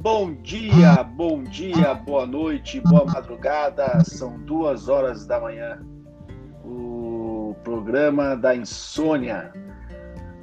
[0.00, 4.00] Bom dia, bom dia, boa noite, boa madrugada.
[4.04, 5.84] São duas horas da manhã.
[6.64, 9.52] O programa da insônia,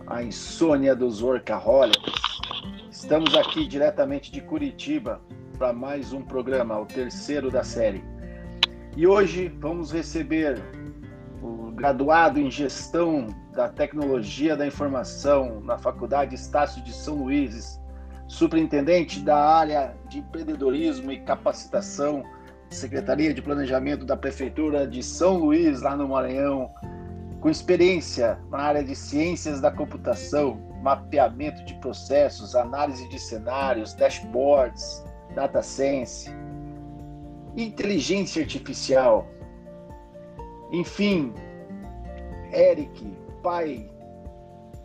[0.07, 2.21] a insônia dos workaholics.
[2.91, 5.21] Estamos aqui diretamente de Curitiba
[5.57, 8.03] para mais um programa, o terceiro da série.
[8.97, 10.61] E hoje vamos receber
[11.41, 17.79] o graduado em gestão da tecnologia da informação na Faculdade Estácio de São Luís,
[18.27, 22.23] superintendente da área de empreendedorismo e capacitação,
[22.69, 26.71] Secretaria de Planejamento da Prefeitura de São Luís, lá no Maranhão,
[27.39, 35.05] com experiência na área de ciências da computação, mapeamento de processos, análise de cenários, dashboards,
[35.35, 36.29] data science,
[37.55, 39.27] inteligência artificial.
[40.71, 41.33] Enfim,
[42.51, 43.89] Eric, pai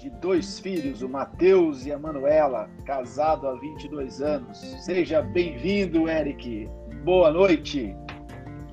[0.01, 4.57] de dois filhos, o Matheus e a Manuela, casado há 22 anos.
[4.59, 6.71] Seja bem-vindo, Eric.
[7.05, 7.95] Boa noite.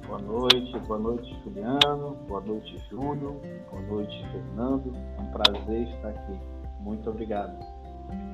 [0.07, 2.15] Boa noite, boa noite, Juliano.
[2.29, 3.41] Boa noite, Júlio.
[3.69, 4.93] Boa noite, Fernando.
[5.17, 6.39] É um prazer estar aqui.
[6.79, 7.57] Muito obrigado.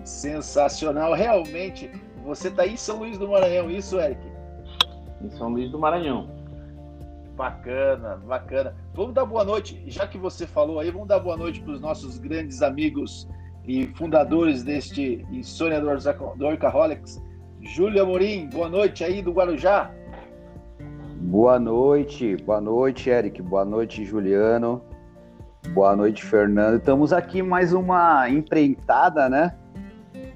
[0.04, 1.16] Sensacional.
[1.16, 1.90] Realmente,
[2.24, 4.22] você está em São Luís do Maranhão, isso, Eric?
[5.20, 6.30] Em São Luís do Maranhão.
[7.36, 8.76] Bacana, bacana.
[8.94, 11.82] Vamos dar boa noite, já que você falou aí, vamos dar boa noite para os
[11.82, 13.28] nossos grandes amigos
[13.66, 17.24] e fundadores deste Insônia do Orcaholics.
[17.60, 19.90] Júlia Amorim, boa noite aí do Guarujá.
[21.22, 24.84] Boa noite, boa noite, Eric, boa noite, Juliano,
[25.74, 26.78] boa noite, Fernando.
[26.78, 29.56] Estamos aqui mais uma empreitada, né?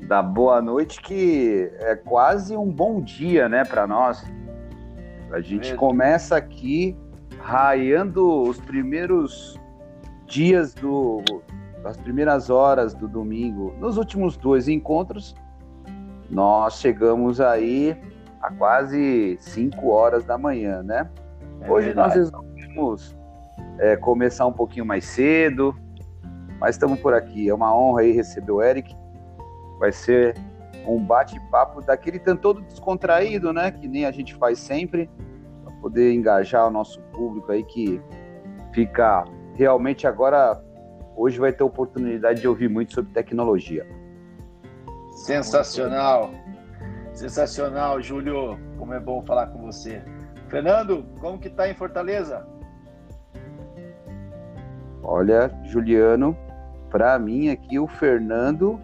[0.08, 4.26] Da boa noite, que é quase um bom dia, né, para nós.
[5.32, 6.96] A gente começa aqui
[7.40, 9.60] raiando os primeiros
[10.26, 11.24] dias do
[11.86, 13.74] as primeiras horas do domingo.
[13.80, 15.34] Nos últimos dois encontros,
[16.30, 17.98] nós chegamos aí
[18.42, 21.10] a quase 5 horas da manhã, né?
[21.62, 22.08] É Hoje verdade.
[22.08, 23.18] nós resolvemos
[23.80, 25.74] é, começar um pouquinho mais cedo,
[26.60, 27.50] mas estamos por aqui.
[27.50, 28.94] É uma honra aí receber o Eric.
[29.80, 30.36] Vai ser
[30.88, 33.72] um bate-papo daquele tanto todo descontraído, né?
[33.72, 35.10] Que nem a gente faz sempre,
[35.64, 38.02] para poder engajar o nosso público aí que
[38.74, 40.62] fica realmente agora.
[41.16, 43.88] Hoje vai ter oportunidade de ouvir muito sobre tecnologia.
[45.26, 46.30] Sensacional,
[47.12, 48.58] sensacional, Júlio.
[48.78, 50.02] Como é bom falar com você.
[50.48, 52.48] Fernando, como que tá em Fortaleza?
[55.02, 56.38] Olha, Juliano,
[56.90, 58.80] para mim aqui o Fernando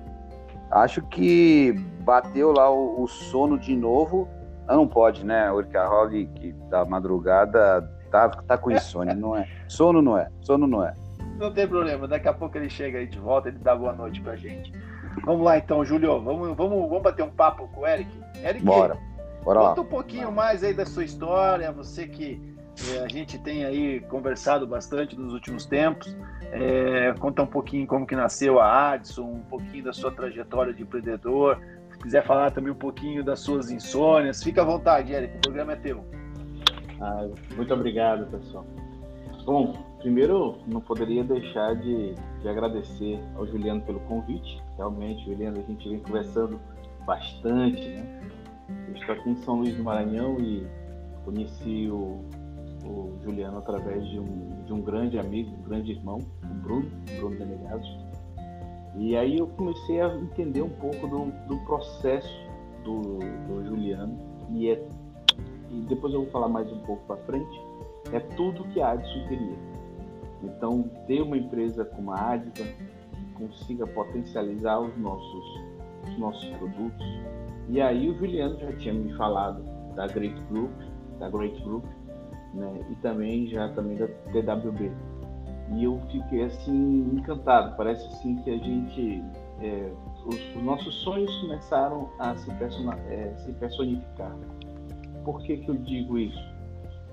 [0.74, 4.28] Acho que bateu lá o, o sono de novo.
[4.68, 5.52] Não, não pode, né?
[5.52, 7.82] O Workaholic da madrugada
[8.12, 9.48] tá, tá com insônia, não é?
[9.68, 10.94] Sono não é, sono não é.
[11.38, 14.22] Não tem problema, daqui a pouco ele chega aí de volta, ele dá boa noite
[14.22, 14.72] pra gente.
[15.26, 18.10] Vamos lá então, Julio, vamos, vamos, vamos bater um papo com o Eric.
[18.44, 18.98] Eric, Bora.
[19.44, 19.88] Bora conta lá.
[19.88, 22.40] um pouquinho mais aí da sua história, você que
[22.94, 26.16] é, a gente tem aí conversado bastante nos últimos tempos.
[26.52, 30.84] É, conta um pouquinho como que nasceu a Adson, um pouquinho da sua trajetória de
[30.84, 31.60] empreendedor.
[32.04, 35.72] Se quiser falar também um pouquinho das suas insônias, fica à vontade, Érico, o programa
[35.72, 36.04] é teu.
[37.00, 38.66] Ah, muito obrigado, pessoal.
[39.46, 44.62] Bom, primeiro não poderia deixar de, de agradecer ao Juliano pelo convite.
[44.76, 46.60] Realmente, Juliano, a gente vem conversando
[47.06, 48.22] bastante, né?
[48.90, 50.68] Eu estou aqui em São Luís do Maranhão e
[51.24, 52.22] conheci o
[52.86, 57.38] o Juliano através de um, de um grande amigo, um grande irmão, o Bruno, Bruno
[57.38, 58.03] Denegados.
[58.96, 62.48] E aí eu comecei a entender um pouco do, do processo
[62.84, 64.18] do, do Juliano
[64.52, 64.88] e, é,
[65.70, 67.62] e depois eu vou falar mais um pouco para frente,
[68.12, 69.58] é tudo que a Adson queria.
[70.44, 75.62] Então, ter uma empresa como a Adva que consiga potencializar os nossos,
[76.08, 77.06] os nossos produtos.
[77.70, 79.64] E aí o Juliano já tinha me falado
[79.96, 80.72] da Great Group,
[81.18, 81.86] da Great Group,
[82.54, 82.86] né?
[82.92, 84.92] E também já também da TWB.
[85.72, 87.76] E eu fiquei assim encantado.
[87.78, 89.24] Parece assim que a gente
[89.60, 89.92] é,
[90.26, 94.36] os, os, nossos sonhos começaram a se, persona, é, se personificar.
[95.24, 96.54] Por que, que eu digo isso?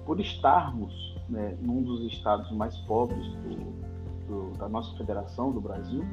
[0.04, 3.56] Por estarmos né, num dos estados mais pobres do,
[4.26, 6.04] do, da nossa federação, do Brasil,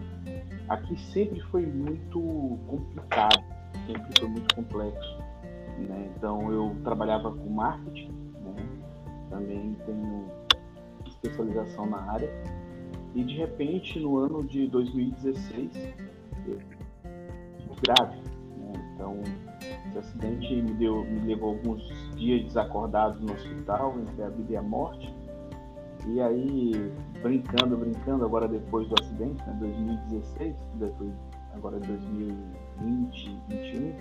[0.70, 2.20] aqui sempre foi muito
[2.68, 3.44] complicado,
[3.88, 5.18] sempre foi muito complexo.
[5.80, 6.12] Né?
[6.16, 8.16] Então eu trabalhava com marketing,
[9.30, 10.26] também tenho
[11.24, 12.30] especialização na área.
[13.16, 15.72] E de repente, no ano de 2016,
[16.48, 16.60] eu
[17.82, 18.18] grave.
[18.58, 18.92] Né?
[18.94, 19.22] Então,
[19.90, 21.82] esse acidente me, deu, me levou alguns
[22.16, 25.14] dias desacordados no hospital, entre a vida e a morte.
[26.08, 26.92] E aí,
[27.22, 31.12] brincando, brincando, agora depois do acidente, né, 2016, depois,
[31.54, 33.94] agora 2020, 2021,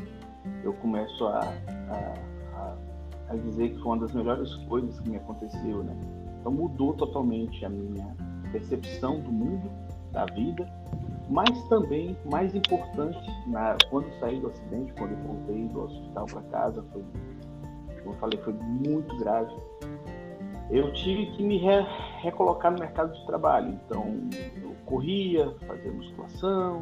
[0.63, 2.15] eu começo a, a,
[2.55, 2.77] a,
[3.31, 5.97] a dizer que foi uma das melhores coisas que me aconteceu, né?
[6.47, 8.07] Então mudou totalmente a minha
[8.53, 9.69] percepção do mundo,
[10.13, 10.65] da vida,
[11.29, 16.43] mas também, mais importante, na, quando saí do acidente, quando eu voltei do hospital para
[16.43, 17.03] casa, foi,
[18.01, 19.53] como eu falei, foi muito grave.
[20.71, 21.85] Eu tive que me re,
[22.21, 23.77] recolocar no mercado de trabalho.
[23.85, 24.05] Então,
[24.63, 26.81] eu corria, fazia musculação,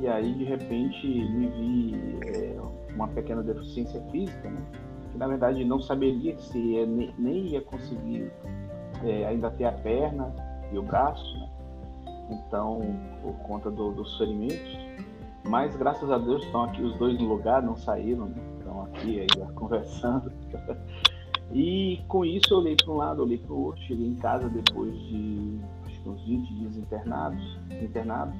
[0.00, 2.56] e aí, de repente, me vi é,
[2.94, 4.66] uma pequena deficiência física, né?
[5.12, 8.30] que na verdade não saberia se nem, nem ia conseguir
[9.04, 10.32] é, ainda ter a perna
[10.72, 11.48] e o braço, né?
[12.30, 12.80] então,
[13.22, 14.76] por conta do, dos ferimentos.
[15.44, 18.36] Mas graças a Deus estão aqui os dois no lugar, não saíram, né?
[18.58, 20.32] estão aqui ainda conversando.
[21.52, 24.48] e com isso eu olhei para um lado, olhei para o outro, cheguei em casa
[24.48, 25.58] depois de
[26.08, 28.34] uns 20 dias internados, internados.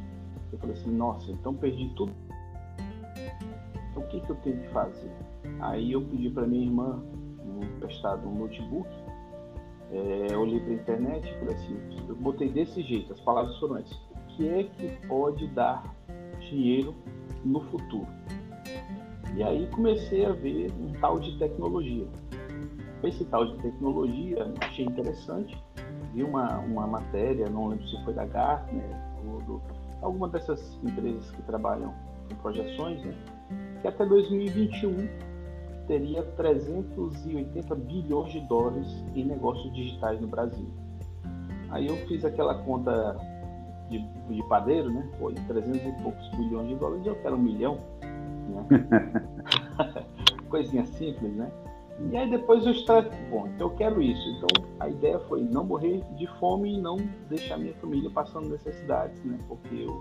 [0.53, 2.13] Eu falei assim, nossa, então perdi tudo.
[3.91, 5.11] Então o que, que eu tenho que fazer?
[5.61, 7.03] Aí eu pedi para minha irmã
[7.45, 8.89] um emprestado um notebook
[9.91, 11.77] é, olhei para a internet e falei assim,
[12.09, 13.97] eu botei desse jeito, as palavras foram essas.
[13.97, 15.83] O que é que pode dar
[16.41, 16.95] dinheiro
[17.45, 18.07] no futuro?
[19.35, 22.07] E aí comecei a ver um tal de tecnologia.
[23.03, 25.57] Esse tal de tecnologia achei interessante.
[26.15, 28.85] Vi uma, uma matéria, não lembro se foi da Gartner
[29.25, 29.63] ou do,
[30.03, 31.95] alguma dessas empresas que trabalham
[32.29, 33.15] com projeções, né?
[33.81, 35.09] que até 2021
[35.89, 38.87] teria 380 bilhões de dólares
[39.17, 40.69] em negócios digitais no Brasil.
[41.71, 43.17] Aí eu fiz aquela conta
[43.89, 43.99] de,
[44.29, 45.09] de padeiro, né?
[45.19, 47.79] Pô, 300 e poucos bilhões de dólares, eu quero um milhão,
[48.49, 48.67] né?
[50.49, 51.51] Coisinha simples, né?
[52.11, 54.23] E aí depois eu extrato, bom, então eu quero isso.
[54.37, 56.97] Então a ideia foi não morrer de fome e não
[57.29, 59.39] deixar minha família passando necessidades, né?
[59.49, 59.97] Porque eu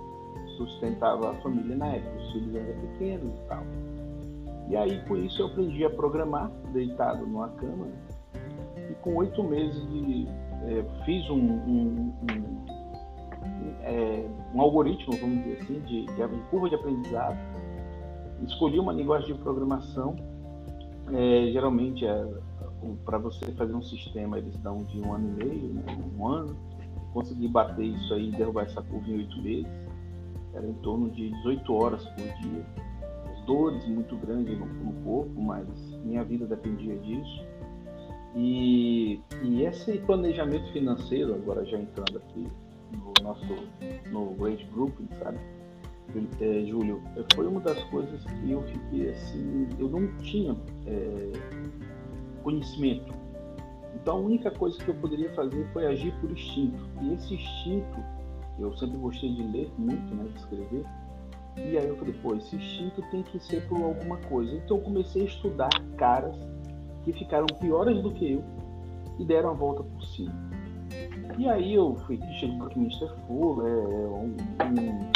[0.58, 3.64] sustentava a família na época, os filhos eram pequenos e tal.
[4.70, 7.88] E aí, com isso, eu aprendi a programar, deitado numa cama.
[8.90, 10.28] E com oito meses de.
[10.66, 12.66] É, fiz um, um, um,
[13.84, 17.38] é, um, algoritmo, vamos dizer assim, de, de, curva de aprendizado.
[18.46, 20.16] Escolhi uma linguagem de programação.
[21.14, 22.28] É, geralmente, é,
[23.06, 25.84] para você fazer um sistema, eles dão de um ano e meio, né?
[26.18, 26.56] um ano.
[27.14, 29.72] Consegui bater isso aí, derrubar essa curva em oito meses.
[30.54, 32.66] Era em torno de 18 horas por dia
[33.48, 35.68] dores muito grandes no, no corpo, mas
[36.04, 37.46] minha vida dependia disso.
[38.36, 42.46] E, e esse planejamento financeiro, agora já entrando aqui
[42.94, 43.46] no nosso
[44.12, 45.40] no Rage Group, sabe?
[46.40, 47.02] É, Júlio,
[47.34, 50.56] foi uma das coisas que eu fiquei assim, eu não tinha
[50.86, 51.32] é,
[52.44, 53.14] conhecimento.
[53.96, 56.88] Então a única coisa que eu poderia fazer foi agir por instinto.
[57.02, 58.04] E esse instinto,
[58.60, 60.86] eu sempre gostei de ler muito, né, de escrever,
[61.58, 64.56] e aí eu falei, pô, esse instinto tem que ser por alguma coisa.
[64.56, 66.36] Então eu comecei a estudar caras
[67.04, 68.44] que ficaram piores do que eu
[69.20, 70.34] e deram a volta por cima.
[71.38, 75.12] E aí eu fui Christian Buckminster Fuller, é, um, um,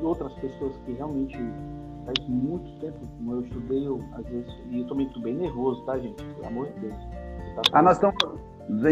[0.00, 1.36] e outras pessoas que realmente
[2.04, 5.82] faz muito tempo como eu estudei, eu, às vezes, e eu também tô bem nervoso,
[5.84, 6.22] tá, gente?
[6.22, 6.94] Pelo amor de Deus.
[7.56, 8.16] Tá ah, nós estamos.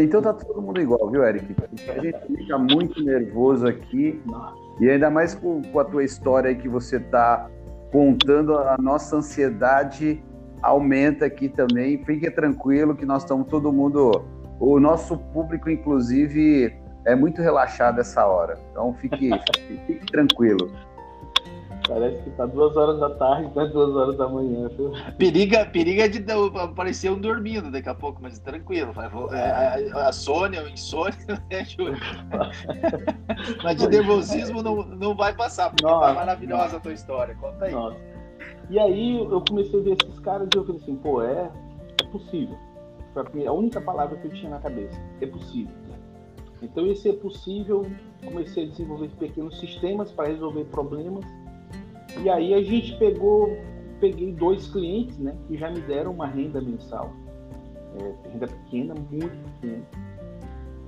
[0.01, 1.55] Então tá todo mundo igual, viu, Eric?
[1.89, 4.21] A gente fica muito nervoso aqui.
[4.25, 4.64] Nossa.
[4.79, 7.49] E ainda mais com, com a tua história aí que você está
[7.91, 10.21] contando, a nossa ansiedade
[10.61, 12.03] aumenta aqui também.
[12.03, 14.25] Fique tranquilo que nós estamos todo mundo,
[14.59, 18.57] o nosso público, inclusive, é muito relaxado essa hora.
[18.71, 20.71] Então fique, fique, fique tranquilo.
[21.87, 24.67] Parece que tá duas horas da tarde, é duas horas da manhã.
[24.69, 24.91] Viu?
[25.17, 26.23] Periga, periga de
[26.59, 28.91] aparecer um dormindo daqui a pouco, mas tranquilo.
[29.31, 31.17] É, a, a Sônia, o insônia,
[31.51, 31.97] né, Júlio?
[33.63, 36.77] mas de nervosismo não, não vai passar, porque nossa, tá maravilhosa nossa.
[36.77, 37.35] a tua história.
[37.35, 37.71] Conta aí.
[37.71, 37.97] Nossa.
[38.69, 41.51] E aí eu comecei a ver esses caras e eu falei assim, pô, é,
[42.01, 42.57] é possível.
[43.13, 44.99] Foi a única palavra que eu tinha na cabeça.
[45.21, 45.73] É possível.
[46.61, 47.85] Então esse é possível,
[48.23, 51.23] comecei a desenvolver pequenos sistemas para resolver problemas
[52.21, 53.57] e aí a gente pegou,
[53.99, 57.11] peguei dois clientes, né, que já me deram uma renda mensal,
[57.99, 59.83] é, renda pequena, muito pequena.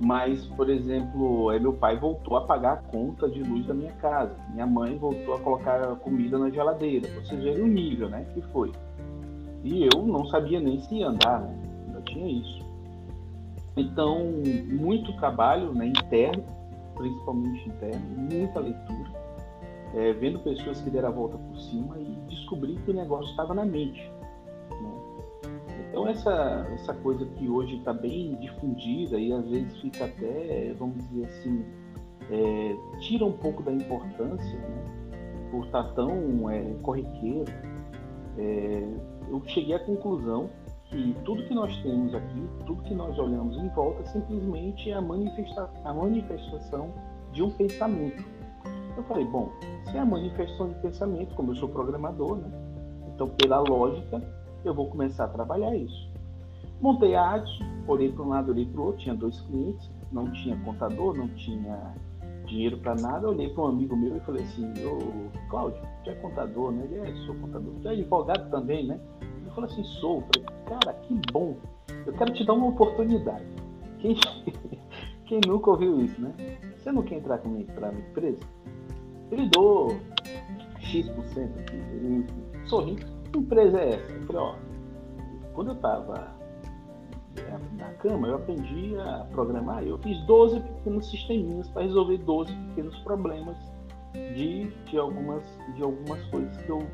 [0.00, 3.92] Mas, por exemplo, aí meu pai voltou a pagar a conta de luz da minha
[3.94, 7.08] casa, minha mãe voltou a colocar comida na geladeira.
[7.20, 8.70] Vocês verem o nível, né, que foi.
[9.64, 11.58] E eu não sabia nem se ia andar, né?
[11.86, 12.64] ainda tinha isso.
[13.76, 14.24] Então,
[14.66, 16.44] muito trabalho né, interno,
[16.94, 19.27] principalmente interno, muita leitura
[19.94, 23.54] é, vendo pessoas que deram a volta por cima e descobri que o negócio estava
[23.54, 24.10] na mente.
[24.70, 25.88] Né?
[25.88, 30.96] Então essa, essa coisa que hoje está bem difundida e às vezes fica até, vamos
[31.08, 31.64] dizer assim,
[32.30, 35.48] é, tira um pouco da importância, né?
[35.50, 37.50] por estar tá tão é, corriqueiro,
[38.36, 38.88] é,
[39.30, 40.50] eu cheguei à conclusão
[40.84, 45.00] que tudo que nós temos aqui, tudo que nós olhamos em volta, simplesmente é a,
[45.00, 46.92] manifesta a manifestação
[47.32, 48.37] de um pensamento.
[48.98, 49.52] Eu falei, bom,
[49.84, 52.50] se é a manifestação de pensamento, como eu sou programador, né?
[53.14, 54.20] Então, pela lógica,
[54.64, 56.10] eu vou começar a trabalhar isso.
[56.80, 60.32] Montei a Adson, olhei para um lado, olhei para o outro, tinha dois clientes, não
[60.32, 61.94] tinha contador, não tinha
[62.44, 63.28] dinheiro para nada.
[63.28, 66.84] olhei para um amigo meu e falei assim: Ô Cláudio, tu é contador, né?
[66.90, 67.72] Ele é, sou contador.
[67.80, 68.98] Tu é advogado também, né?
[69.20, 70.16] Ele falou assim: sou.
[70.16, 71.56] Eu falei, cara, que bom.
[72.04, 73.44] Eu quero te dar uma oportunidade.
[74.00, 74.16] Quem,
[75.24, 76.34] quem nunca ouviu isso, né?
[76.76, 78.40] Você não quer entrar comigo para a minha empresa?
[79.30, 79.96] Ele dou
[80.80, 81.76] X% aqui.
[81.76, 82.26] Ele.
[83.32, 84.12] Que empresa é essa?
[84.12, 84.54] Eu falei: ó,
[85.54, 86.38] quando eu estava
[87.76, 89.82] na cama, eu aprendi a programar.
[89.82, 93.56] Eu fiz 12 pequenos sisteminhas para resolver 12 pequenos problemas
[94.34, 95.42] de, de, algumas,
[95.74, 96.86] de algumas coisas que eu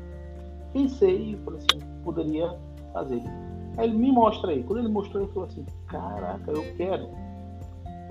[0.73, 2.57] pensei e falei assim, poderia
[2.93, 3.21] fazer.
[3.77, 4.63] Aí ele me mostra aí.
[4.63, 7.09] Quando ele mostrou, ele falou assim: Caraca, eu quero.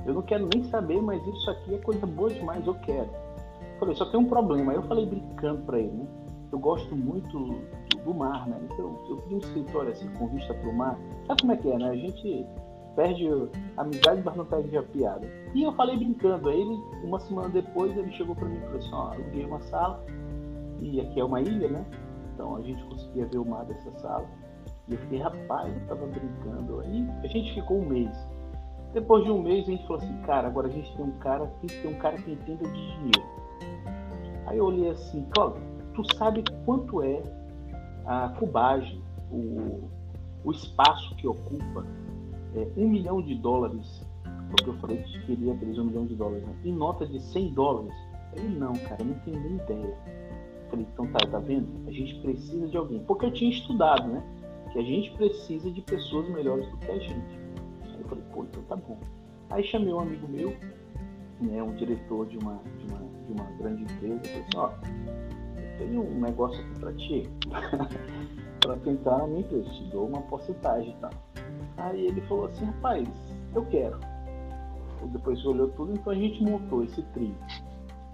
[0.06, 3.08] Eu não quero nem saber, mas isso aqui é coisa boa demais, eu quero.
[3.78, 4.72] Falei, só tem um problema.
[4.72, 6.06] Aí eu falei brincando para ele, né?
[6.52, 7.60] Eu gosto muito
[8.04, 8.56] do mar, né?
[8.70, 10.98] Então, eu queria um escritório assim, com vista para o mar.
[11.26, 11.90] Sabe como é que é, né?
[11.90, 12.46] A gente
[12.94, 13.26] perde
[13.76, 15.26] a amizade, mas não perde a piada.
[15.54, 16.48] E eu falei brincando.
[16.48, 19.60] Aí ele, uma semana depois, ele chegou para mim e falou assim, ó, aluguei uma
[19.62, 20.04] sala,
[20.80, 21.84] e aqui é uma ilha, né?
[22.32, 24.26] Então a gente conseguia ver o mar dessa sala.
[24.88, 26.80] E eu fiquei, rapaz, eu tava brincando.
[26.80, 28.16] Aí a gente ficou um mês.
[28.92, 31.46] Depois de um mês a gente falou assim, cara, agora a gente tem um cara,
[31.60, 33.33] tem que ter um cara que entenda de dinheiro.
[34.46, 35.62] Aí eu olhei assim, Cláudio,
[35.94, 37.22] tu sabe quanto é
[38.06, 39.88] a cubagem, o,
[40.44, 41.86] o espaço que ocupa,
[42.54, 44.04] é, um milhão de dólares,
[44.50, 46.54] porque eu falei que queria aqueles um milhão de dólares, né?
[46.64, 47.94] em nota de 100 dólares.
[48.36, 49.96] Ele, não, cara, não tenho nem ideia.
[50.64, 51.68] Eu falei, então tá, tá vendo?
[51.86, 53.00] A gente precisa de alguém.
[53.04, 54.22] Porque eu tinha estudado, né?
[54.72, 57.38] Que a gente precisa de pessoas melhores do que a gente.
[57.84, 58.98] Aí eu falei, pô, então tá bom.
[59.50, 60.52] Aí chamei um amigo meu,
[61.40, 64.70] né, um diretor de uma, de uma, de uma grande empresa, falei assim, ó,
[65.78, 67.30] tem um negócio aqui para ti,
[68.60, 71.10] para tentar minha empresa, te dou uma porcentagem e tal.
[71.76, 73.08] Aí ele falou assim, rapaz,
[73.54, 73.98] eu quero.
[75.12, 77.34] Depois olhou tudo, então a gente montou esse trio.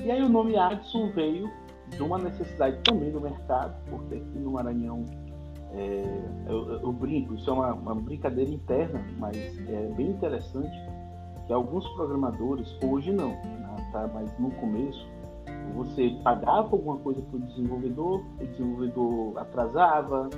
[0.00, 1.48] E aí o nome Adson veio
[1.88, 5.04] de uma necessidade também do mercado, porque aqui no Maranhão
[5.72, 6.04] é,
[6.48, 9.36] eu, eu, brinco, isso é uma, uma, brincadeira interna, mas
[9.68, 10.76] é bem interessante
[11.50, 15.04] que alguns programadores, hoje não, né, tá, mas no começo,
[15.74, 20.30] você pagava alguma coisa para o desenvolvedor, o desenvolvedor atrasava,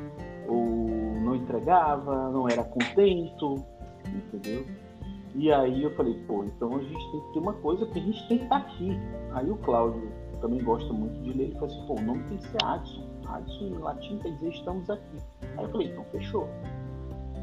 [0.49, 0.89] ou
[1.23, 3.63] não entregava, não era contento,
[4.07, 4.65] entendeu?
[5.35, 8.03] E aí eu falei, pô, então a gente tem que ter uma coisa que a
[8.03, 8.99] gente tem que estar tá aqui.
[9.33, 12.39] Aí o Cláudio também gosta muito de ler, ele falou assim, pô, o nome tem
[12.39, 13.07] que ser Adson.
[13.29, 15.19] Adson em latim quer dizer estamos aqui.
[15.59, 16.49] Aí eu falei, então fechou.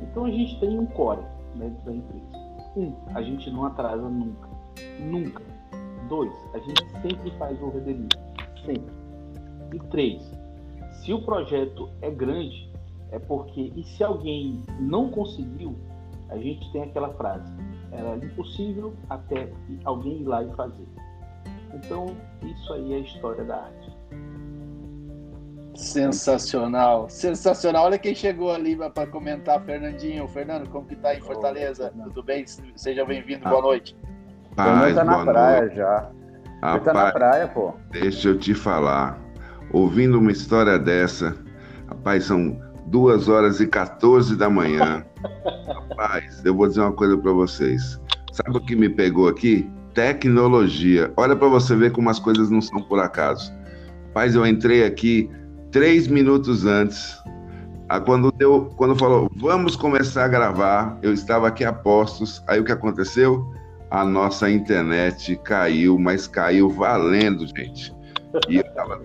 [0.01, 1.21] Então a gente tem um core
[1.55, 2.48] dentro da empresa.
[2.75, 4.49] Um, a gente não atrasa nunca.
[4.99, 5.43] Nunca.
[6.07, 8.19] Dois, a gente sempre faz o redelivery.
[8.65, 8.93] Sempre.
[9.73, 10.31] E três,
[11.01, 12.71] se o projeto é grande,
[13.11, 15.75] é porque, e se alguém não conseguiu,
[16.29, 17.51] a gente tem aquela frase,
[17.91, 19.51] era impossível até
[19.83, 20.87] alguém ir lá e fazer.
[21.73, 22.07] Então,
[22.43, 23.78] isso aí é a história da arte.
[25.79, 27.85] Sensacional, sensacional.
[27.85, 30.27] Olha quem chegou ali para comentar, Fernandinho.
[30.27, 31.93] Fernando, como que tá em Fortaleza?
[32.03, 32.43] Tudo bem?
[32.75, 33.95] Seja bem-vindo, boa noite.
[34.57, 35.75] Paz, tá na praia noite.
[35.77, 36.11] já.
[36.61, 37.73] Rapaz, tá na praia, pô.
[37.91, 39.17] Deixa eu te falar.
[39.71, 41.33] Ouvindo uma história dessa,
[41.87, 45.05] rapaz, são duas horas e 14 da manhã.
[45.89, 47.97] rapaz, eu vou dizer uma coisa para vocês.
[48.33, 49.71] Sabe o que me pegou aqui?
[49.93, 51.09] Tecnologia.
[51.15, 53.49] Olha para você ver como as coisas não são por acaso.
[54.07, 55.29] Rapaz, eu entrei aqui
[55.71, 57.17] três minutos antes.
[58.05, 62.43] Quando, deu, quando falou, vamos começar a gravar, eu estava aqui a postos.
[62.47, 63.43] Aí o que aconteceu?
[63.89, 67.93] a nossa internet caiu, mas caiu valendo, gente.
[68.47, 68.97] E eu estava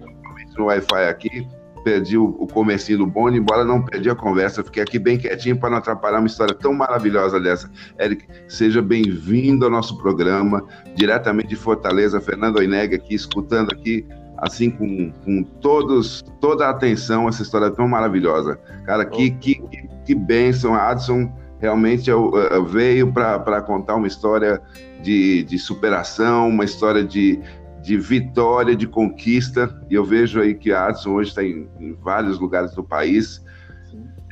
[0.56, 1.48] no Wi-Fi aqui,
[1.82, 5.58] perdi o, o comecinho do bonde, embora não perdi a conversa, fiquei aqui bem quietinho
[5.58, 7.70] para não atrapalhar uma história tão maravilhosa dessa.
[7.98, 14.06] Eric, seja bem-vindo ao nosso programa, diretamente de Fortaleza, Fernando Oineg aqui, escutando aqui,
[14.38, 18.56] assim, com, com todos, toda a atenção, essa história tão maravilhosa.
[18.84, 21.32] Cara, que, que, que, que bênção, Adson
[21.64, 24.60] realmente eu, eu veio para contar uma história
[25.02, 27.40] de, de superação, uma história de,
[27.82, 29.74] de vitória, de conquista.
[29.88, 33.42] E eu vejo aí que a Adson hoje está em, em, vários lugares do país.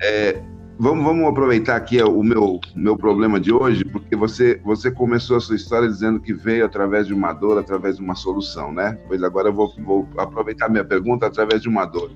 [0.03, 0.43] É,
[0.83, 5.41] vamos, vamos aproveitar aqui o meu, meu problema de hoje, porque você, você começou a
[5.41, 8.99] sua história dizendo que veio através de uma dor, através de uma solução, né?
[9.07, 12.11] Pois agora eu vou, vou aproveitar minha pergunta através de uma dor.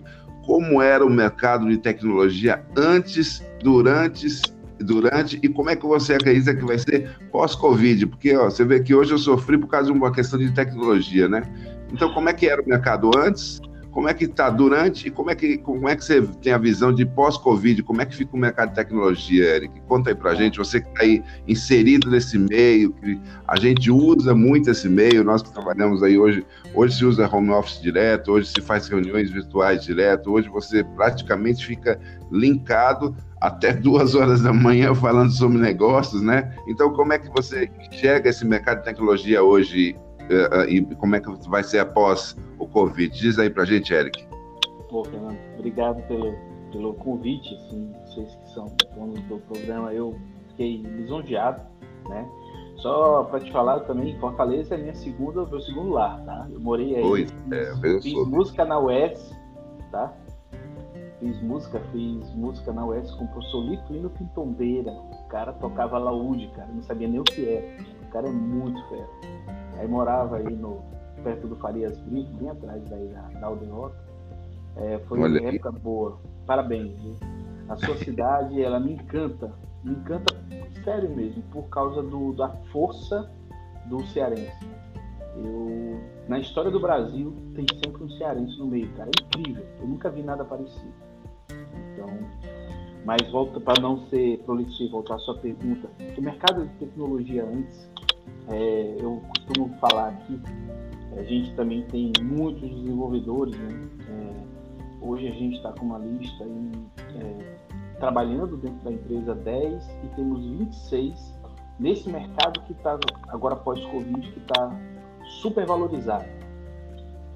[0.45, 4.27] como era o mercado de tecnologia antes, durante,
[4.81, 8.07] durante e como é que você acredita que vai ser pós-Covid?
[8.07, 11.29] Porque ó, você vê que hoje eu sofri por causa de uma questão de tecnologia,
[11.29, 11.43] né?
[11.93, 13.61] Então, como é que era o mercado antes?
[13.97, 16.59] Como é que está durante e como é que, como é que você tem a
[16.59, 17.83] visão de pós-Covid?
[17.83, 19.81] Como é que fica o mercado de tecnologia, Eric?
[19.89, 24.35] Conta aí para gente, você que está aí inserido nesse meio, que a gente usa
[24.35, 28.51] muito esse meio, nós que trabalhamos aí hoje, hoje se usa home office direto, hoje
[28.51, 31.99] se faz reuniões virtuais direto, hoje você praticamente fica
[32.31, 36.55] linkado até duas horas da manhã falando sobre negócios, né?
[36.69, 39.97] Então, como é que você enxerga esse mercado de tecnologia hoje,
[40.69, 43.17] e como é que vai ser após o Covid?
[43.19, 44.27] Diz aí pra gente, Eric.
[44.89, 46.35] Pô, Fernando, obrigado pelo,
[46.73, 50.17] pelo convite, assim, vocês que são donos do programa, eu
[50.51, 51.63] fiquei lisonjeado,
[52.09, 52.29] né?
[52.77, 56.47] Só para te falar também, Fortaleza é minha segunda, meu segundo lar, tá?
[56.51, 59.35] Eu morei aí, Oi, é, fiz, fiz música na UES,
[59.91, 60.13] tá?
[61.19, 64.93] Fiz música, fiz música na UES com o professor Lito Pintombeira.
[64.93, 67.83] O cara tocava laúde, cara, não sabia nem o que era.
[68.03, 69.09] O cara é muito fera.
[69.79, 70.83] Aí morava aí no,
[71.27, 73.97] perto do Farias Brito, bem atrás daí da, da Aldeota.
[74.77, 75.79] É, foi Olha uma época aí.
[75.81, 76.19] boa.
[76.47, 77.17] Parabéns, viu?
[77.69, 79.53] A sua cidade, ela me encanta.
[79.83, 80.35] Me encanta,
[80.85, 83.29] sério mesmo, por causa do, da força
[83.87, 84.67] do cearense.
[85.37, 89.11] Eu, na história do Brasil, tem sempre um cearense no meio, cara.
[89.11, 89.67] É incrível.
[89.81, 90.95] Eu nunca vi nada parecido.
[91.93, 92.09] Então,
[93.05, 95.89] mas volta para não ser prolixo voltar à sua pergunta.
[96.17, 97.91] O mercado de tecnologia antes
[98.49, 100.41] é, eu costumo falar aqui,
[101.17, 103.89] a gente também tem muitos desenvolvedores, né?
[104.09, 106.71] É, hoje a gente está com uma lista aí,
[107.21, 107.57] é,
[107.99, 111.35] trabalhando dentro da empresa 10 e temos 26
[111.79, 112.99] nesse mercado que está,
[113.29, 114.71] agora pós-Covid, que está
[115.41, 116.27] super valorizado.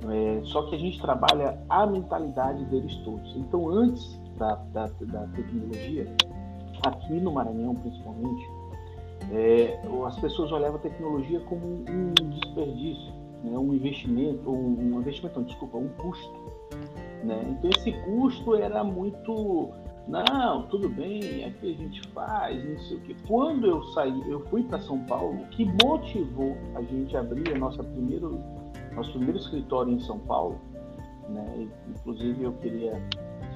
[0.08, 3.34] É, só que a gente trabalha a mentalidade deles todos.
[3.36, 6.06] Então, antes da, da, da tecnologia,
[6.86, 8.59] aqui no Maranhão principalmente,
[9.30, 13.12] é, as pessoas olhavam a tecnologia como um desperdício,
[13.44, 16.32] né, um investimento, um, um investimento, não, desculpa, um custo.
[17.24, 17.44] Né?
[17.50, 19.70] Então esse custo era muito,
[20.08, 23.14] não, tudo bem, aqui a gente faz, não sei o que.
[23.26, 27.84] Quando eu saí, eu fui para São Paulo, que motivou a gente abrir a nossa
[27.84, 28.40] primeiro,
[28.94, 30.58] nosso primeiro escritório em São Paulo,
[31.28, 31.68] né?
[31.88, 33.00] Inclusive eu queria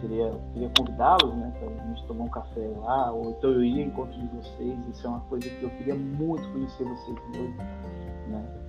[0.04, 3.82] queria, queria convidá-los, né, para a gente tomar um café lá, ou então eu ia
[3.82, 7.56] em encontro de vocês, isso é uma coisa que eu queria muito conhecer vocês novo,
[8.28, 8.64] né.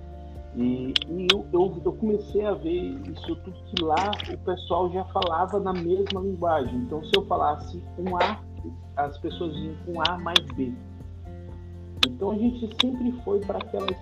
[0.56, 5.04] E, e eu, eu, eu, comecei a ver isso tudo que lá o pessoal já
[5.06, 6.78] falava na mesma linguagem.
[6.78, 8.40] Então, se eu falasse um A,
[8.96, 10.72] as pessoas iam com A mais B.
[12.08, 13.58] Então, a gente sempre foi para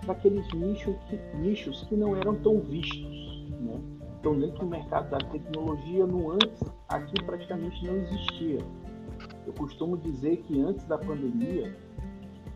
[0.07, 3.24] aqueles nichos que, nichos que não eram tão vistos.
[4.25, 4.31] Né?
[4.31, 8.59] Então, dentro do mercado da tecnologia, no antes, aqui praticamente não existia.
[9.47, 11.77] Eu costumo dizer que antes da pandemia,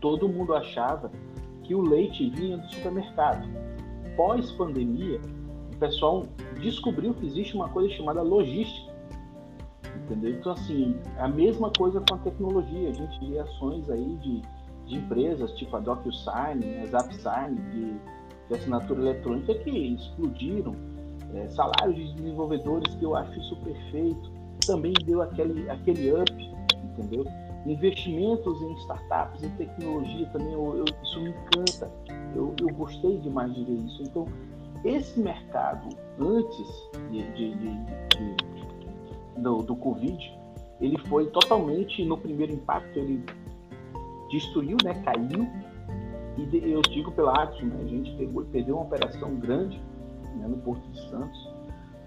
[0.01, 1.11] todo mundo achava
[1.63, 3.47] que o leite vinha do supermercado.
[4.15, 5.21] Pós-pandemia,
[5.73, 6.25] o pessoal
[6.59, 8.89] descobriu que existe uma coisa chamada logística.
[10.03, 10.31] Entendeu?
[10.31, 12.89] Então, assim, a mesma coisa com a tecnologia.
[12.89, 14.41] A gente vê ações aí de,
[14.87, 17.93] de empresas, tipo a DocuSign, a ZapSign, de,
[18.47, 20.88] de assinatura eletrônica, que explodiram
[21.33, 24.31] é, salários de desenvolvedores que eu acho isso perfeito,
[24.65, 27.25] também deu aquele, aquele up, entendeu?
[27.65, 31.91] Investimentos em startups, em tecnologia também, eu, eu, isso me encanta,
[32.35, 34.03] eu, eu gostei demais de ver isso.
[34.03, 34.25] Então,
[34.83, 35.89] esse mercado,
[36.19, 40.39] antes de, de, de, do, do Covid,
[40.79, 43.23] ele foi totalmente, no primeiro impacto, ele
[44.31, 45.47] destruiu, né, caiu,
[46.37, 49.81] e eu digo pela arte, né, a gente pegou, perdeu uma operação grande,
[50.39, 51.49] né, no Porto de Santos.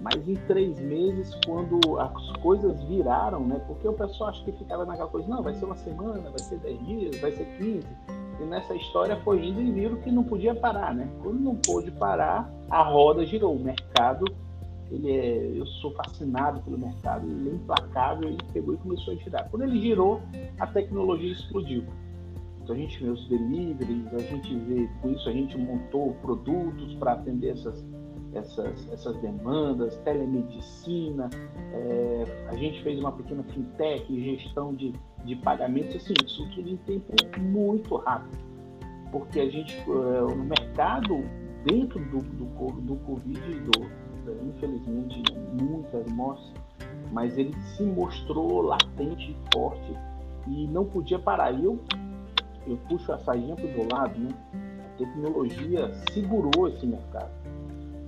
[0.01, 3.61] Mas em três meses, quando as coisas viraram, né?
[3.69, 6.59] Porque o pessoal acha que ficava naquela coisa, não, vai ser uma semana, vai ser
[6.59, 7.87] dez dias, vai ser quinze.
[8.41, 11.09] E nessa história foi indo e viram que não podia parar, né?
[11.23, 13.55] Quando não pôde parar, a roda girou.
[13.55, 14.25] O mercado,
[14.91, 19.17] ele é, eu sou fascinado pelo mercado, ele é implacável, ele pegou e começou a
[19.17, 19.49] girar.
[19.51, 20.21] Quando ele girou,
[20.59, 21.85] a tecnologia explodiu.
[22.63, 26.95] Então a gente vê os deliveries, a gente vê, com isso a gente montou produtos
[26.95, 27.85] para atender essas
[28.35, 31.29] essas, essas demandas, telemedicina,
[31.73, 34.93] é, a gente fez uma pequena fintech, gestão de,
[35.25, 38.39] de pagamentos, assim, isso tudo em tempo muito rápido,
[39.11, 41.23] porque a gente, é, no mercado,
[41.65, 44.03] dentro do, do, do Covid, do,
[44.49, 45.23] infelizmente,
[45.61, 46.53] muitas mortes,
[47.13, 49.93] mas ele se mostrou latente e forte
[50.49, 51.53] e não podia parar.
[51.53, 51.79] Eu,
[52.67, 54.31] eu puxo a sardinha para o lado, né?
[54.55, 57.42] A tecnologia segurou esse mercado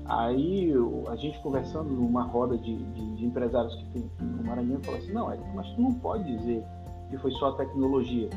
[0.07, 0.73] Aí
[1.09, 5.12] a gente conversando numa roda de, de, de empresários que tem no Maranhão, falou assim,
[5.12, 6.62] não, Eric, mas tu não pode dizer
[7.11, 8.29] que foi só a tecnologia.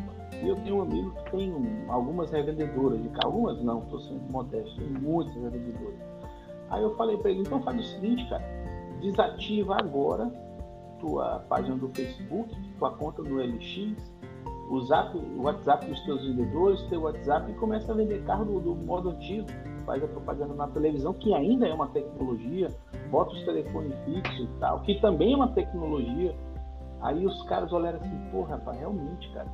[0.42, 1.54] E eu tenho um amigo que tem
[1.90, 6.00] algumas revendedoras de carro, algumas não, estou sendo modesto, tem muitas revendedoras.
[6.70, 8.44] Aí eu falei para ele, então faz o seguinte, cara,
[9.02, 10.32] desativa agora
[11.00, 13.96] tua página do Facebook, tua conta no LX,
[14.70, 18.60] o, zap, o WhatsApp dos teus vendedores, teu WhatsApp e começa a vender carro do,
[18.60, 19.48] do modo antigo,
[19.88, 22.70] faz a propaganda na televisão, que ainda é uma tecnologia,
[23.10, 26.36] bota os telefones fixos e tal, que também é uma tecnologia.
[27.02, 29.48] Aí os caras olharam assim, pô, rapaz, realmente, cara.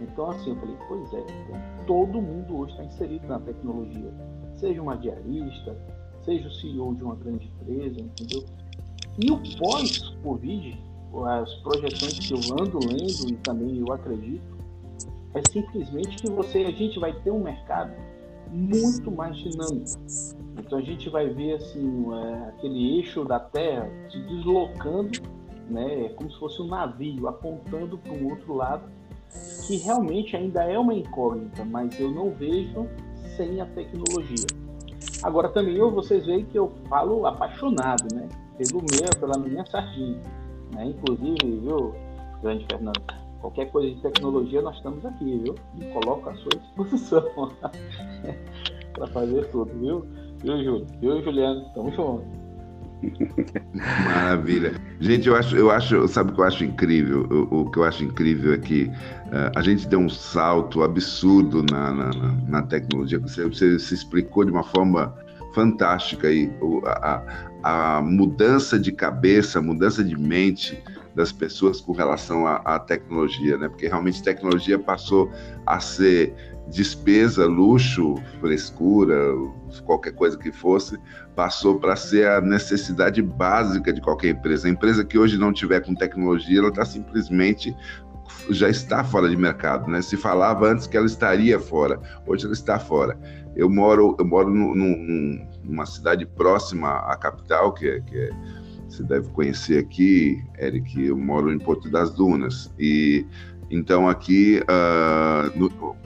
[0.00, 4.10] Então assim, eu falei, pois é, então, todo mundo hoje está inserido na tecnologia.
[4.54, 5.76] Seja uma diarista,
[6.22, 8.44] seja o CEO de uma grande empresa, entendeu?
[9.18, 10.80] E o pós-Covid,
[11.26, 14.56] as projeções que eu ando lendo e também eu acredito,
[15.34, 17.92] é simplesmente que você, a gente vai ter um mercado
[18.52, 19.98] muito mais dinâmico.
[20.58, 25.18] Então a gente vai ver assim é, aquele eixo da Terra se deslocando,
[25.68, 28.84] né, como se fosse um navio apontando para um outro lado,
[29.66, 32.86] que realmente ainda é uma incógnita, mas eu não vejo
[33.36, 34.46] sem a tecnologia.
[35.22, 38.28] Agora também eu, vocês veem que eu falo apaixonado, né?
[38.58, 40.20] Pelo meu, pela minha sardinha.
[40.74, 40.86] Né?
[40.86, 41.94] Inclusive, viu,
[42.42, 43.00] grande Fernando,
[43.42, 45.54] qualquer coisa de tecnologia nós estamos aqui, viu?
[45.78, 47.52] E coloco à sua disposição
[48.94, 50.06] para fazer tudo, viu?
[50.42, 50.86] Viu, Júlio?
[51.00, 51.64] Viu, Juliano?
[51.74, 52.42] Tamo junto.
[53.74, 54.74] Maravilha.
[55.00, 57.26] Gente, eu acho, eu acho, sabe o que eu acho incrível?
[57.50, 61.64] O, o que eu acho incrível é que uh, a gente deu um salto absurdo
[61.68, 62.10] na, na,
[62.48, 63.18] na tecnologia.
[63.18, 65.12] Você, você, se explicou de uma forma
[65.52, 66.48] fantástica aí.
[66.84, 67.22] A,
[67.64, 70.80] a, a mudança de cabeça, a mudança de mente
[71.14, 73.68] das pessoas com relação à, à tecnologia, né?
[73.68, 75.30] Porque realmente tecnologia passou
[75.66, 76.34] a ser
[76.68, 79.16] despesa, luxo, frescura,
[79.84, 80.98] qualquer coisa que fosse,
[81.34, 84.68] passou para ser a necessidade básica de qualquer empresa.
[84.68, 87.76] A empresa que hoje não tiver com tecnologia, ela está simplesmente
[88.50, 90.00] já está fora de mercado, né?
[90.02, 93.18] Se falava antes que ela estaria fora, hoje ela está fora.
[93.54, 98.30] Eu moro, eu moro num, numa cidade próxima à capital, que é, que é,
[98.92, 101.02] você deve conhecer aqui, Eric.
[101.02, 103.26] Eu moro em Porto das Dunas e
[103.70, 105.96] então aqui uh, no,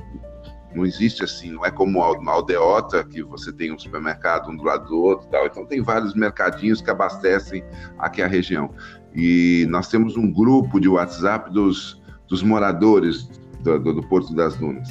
[0.75, 4.63] não existe assim, não é como uma aldeota que você tem um supermercado um do
[4.63, 5.47] lado do outro, tal.
[5.47, 7.65] Então tem vários mercadinhos que abastecem
[7.99, 8.71] aqui a região.
[9.15, 13.29] E nós temos um grupo de WhatsApp dos, dos moradores
[13.61, 14.89] do, do, do Porto das Dunas.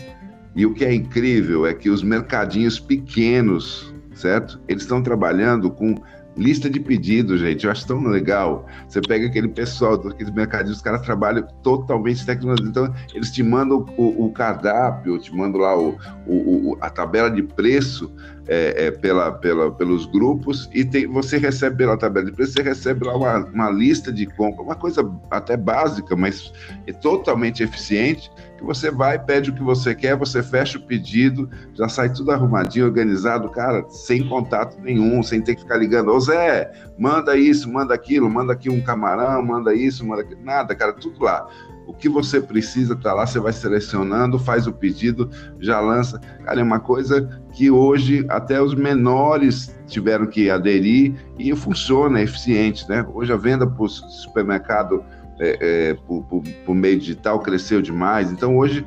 [0.55, 4.60] E o que é incrível é que os mercadinhos pequenos, certo?
[4.67, 5.95] Eles estão trabalhando com
[6.38, 7.65] lista de pedidos, gente.
[7.65, 8.65] Eu acho tão legal.
[8.88, 12.67] Você pega aquele pessoal daqueles mercadinhos, os caras trabalham totalmente tecnologia.
[12.67, 17.43] Então, eles te mandam o, o cardápio, te mandam lá o, o, a tabela de
[17.43, 18.12] preço
[18.47, 22.62] é, é, pela, pela, pelos grupos e tem, você recebe pela tabela de preço, você
[22.62, 26.53] recebe lá uma, uma lista de compra, uma coisa até básica, mas
[26.86, 31.49] é totalmente eficiente, que você vai, pede o que você quer, você fecha o pedido,
[31.73, 36.19] já sai tudo arrumadinho, organizado, cara, sem contato nenhum, sem ter que ficar ligando, ô
[36.19, 40.93] Zé, manda isso, manda aquilo, manda aqui um camarão, manda isso, manda aquilo, nada, cara,
[40.93, 41.47] tudo lá.
[41.88, 46.19] O que você precisa tá lá, você vai selecionando, faz o pedido, já lança.
[46.43, 52.24] Cara, é uma coisa que hoje até os menores tiveram que aderir e funciona, é
[52.24, 53.06] eficiente, né?
[53.13, 55.04] Hoje a venda o supermercado
[55.39, 55.58] é,
[55.89, 58.32] é, por, por, por meio digital cresceu demais.
[58.32, 58.86] Então hoje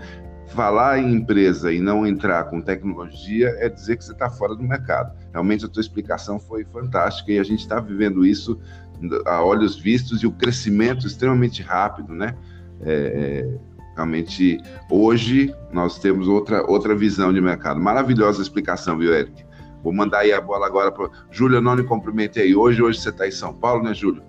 [0.48, 4.62] falar em empresa e não entrar com tecnologia é dizer que você está fora do
[4.62, 5.12] mercado.
[5.32, 8.58] Realmente a tua explicação foi fantástica e a gente está vivendo isso
[9.26, 12.34] a olhos vistos e o crescimento extremamente rápido, né?
[12.82, 13.58] É, é,
[13.94, 14.58] realmente,
[14.90, 17.80] hoje nós temos outra, outra visão de mercado.
[17.80, 19.44] Maravilhosa explicação, viu, Eric?
[19.82, 21.08] Vou mandar aí a bola agora para.
[21.30, 22.82] Júlio, eu não me cumprimentei hoje.
[22.82, 24.22] Hoje você está em São Paulo, né, Júlio?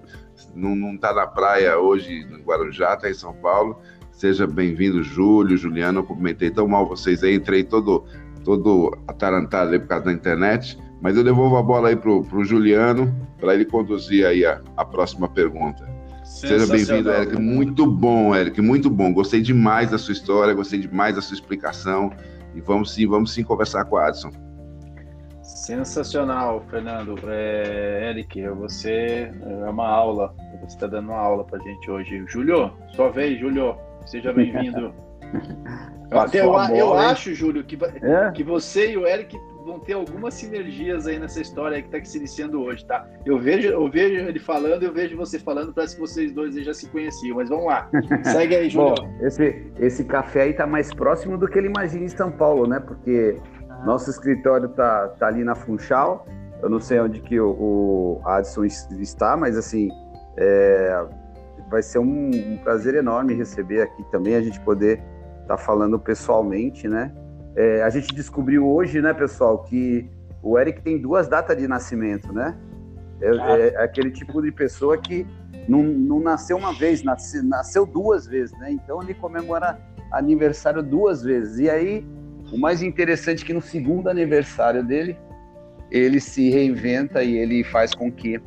[0.55, 3.79] Não está na praia hoje, no Guarujá, está em São Paulo.
[4.12, 5.99] Seja bem-vindo, Júlio, Juliano.
[5.99, 8.05] Eu cumprimentei tão mal vocês aí, entrei todo,
[8.43, 10.77] todo atarantado aí por causa da internet.
[11.01, 14.83] Mas eu devolvo a bola aí para o Juliano, para ele conduzir aí a, a
[14.83, 15.98] próxima pergunta.
[16.29, 17.41] Seja bem-vindo, Eric.
[17.41, 19.11] Muito bom, Eric, muito bom.
[19.11, 22.11] Gostei demais da sua história, gostei demais da sua explicação.
[22.53, 24.29] E vamos sim, vamos sim conversar com a Adson.
[25.41, 27.15] Sensacional, Fernando.
[27.27, 30.35] É, Eric, você é uma aula.
[30.61, 32.23] Você está dando uma aula para gente hoje.
[32.27, 33.75] Júlio, sua vez, Júlio.
[34.05, 34.93] Seja bem-vindo.
[36.31, 38.31] eu, eu, eu acho, Júlio, que, é?
[38.31, 39.35] que você e o Eric
[39.69, 43.08] vão ter algumas sinergias aí nessa história que está se iniciando hoje, tá?
[43.25, 46.73] Eu vejo, eu vejo ele falando, eu vejo você falando, parece que vocês dois já
[46.73, 47.88] se conheciam, mas vamos lá.
[48.25, 48.95] Segue aí, Júlio.
[48.95, 52.67] Bom, esse, esse café aí tá mais próximo do que ele imagina em São Paulo,
[52.67, 52.79] né?
[52.79, 53.38] Porque
[53.69, 53.86] ah.
[53.86, 56.25] nosso escritório tá, tá ali na Funchal
[56.63, 59.89] Eu não sei onde que o, o Adson está, mas assim,
[60.38, 61.05] é,
[61.69, 64.99] vai ser um, um, prazer enorme receber aqui também, a gente poder
[65.41, 67.13] estar tá falando pessoalmente, né?
[67.60, 70.10] É, a gente descobriu hoje, né, pessoal, que
[70.41, 72.58] o Eric tem duas datas de nascimento, né?
[73.19, 75.28] É, é, é aquele tipo de pessoa que
[75.67, 78.72] não, não nasceu uma vez, nasce, nasceu duas vezes, né?
[78.72, 79.78] Então ele comemora
[80.10, 81.60] aniversário duas vezes.
[81.60, 82.08] E aí,
[82.50, 85.17] o mais interessante é que no segundo aniversário dele,
[85.91, 88.41] ele se reinventa e ele faz com que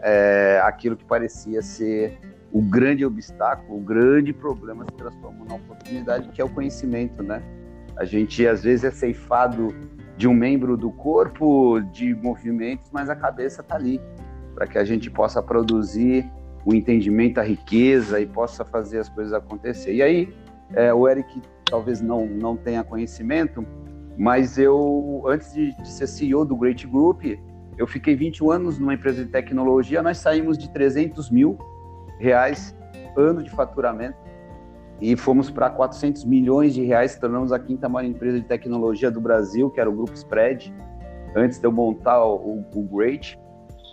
[0.00, 2.18] é, aquilo que parecia ser
[2.50, 7.42] o grande obstáculo, o grande problema se transforma numa oportunidade, que é o conhecimento, né?
[7.96, 9.74] A gente às vezes é ceifado
[10.16, 14.00] de um membro do corpo, de movimentos, mas a cabeça está ali
[14.54, 16.30] para que a gente possa produzir
[16.64, 19.94] o entendimento, a riqueza e possa fazer as coisas acontecer.
[19.94, 20.34] E aí,
[20.74, 23.64] é, o Eric talvez não, não tenha conhecimento,
[24.16, 27.24] mas eu, antes de, de ser CEO do Great Group,
[27.76, 31.58] eu fiquei 21 anos numa empresa de tecnologia, nós saímos de 300 mil
[32.18, 32.74] reais
[33.16, 34.16] ano de faturamento
[35.00, 39.20] e fomos para 400 milhões de reais, tornamos a quinta maior empresa de tecnologia do
[39.20, 40.74] Brasil, que era o Grupo Spread,
[41.34, 43.38] antes de eu montar o, o Great.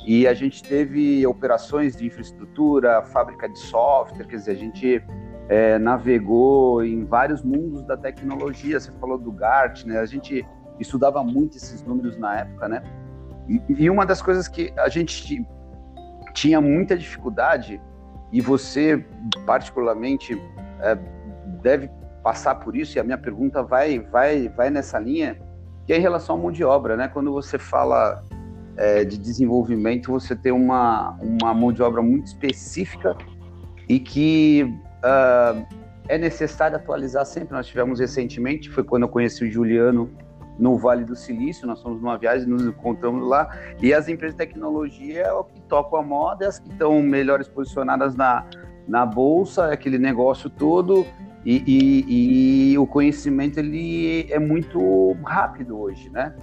[0.06, 5.04] E a gente teve operações de infraestrutura, fábrica de software, quer dizer, a gente
[5.50, 8.80] é, navegou em vários mundos da tecnologia.
[8.80, 10.00] Você falou do Gart, né?
[10.00, 10.46] A gente
[10.80, 12.82] estudava muito esses números na época, né?
[13.48, 15.46] E, e uma das coisas que a gente
[16.34, 17.82] tinha muita dificuldade,
[18.32, 19.06] e você,
[19.46, 20.42] particularmente,
[20.84, 20.98] é,
[21.62, 21.90] deve
[22.24, 25.38] passar por isso, e a minha pergunta vai, vai, vai nessa linha,
[25.86, 27.08] que é em relação à mão de obra, né?
[27.08, 28.24] Quando você fala
[28.78, 33.16] é, de desenvolvimento, você tem uma, uma mão de obra muito específica
[33.90, 34.64] e que
[35.04, 35.66] uh,
[36.08, 37.54] é necessário atualizar sempre.
[37.54, 40.10] Nós tivemos recentemente, foi quando eu conheci o Juliano
[40.58, 43.50] no Vale do Silício, nós fomos numa viagem, nos encontramos lá,
[43.82, 47.48] e as empresas de tecnologia é o que tocam a moda, as que estão melhores
[47.48, 48.46] posicionadas na,
[48.88, 51.06] na bolsa, é aquele negócio todo,
[51.46, 56.34] e, e, e, o conhecimento ele é muito rápido hoje, né?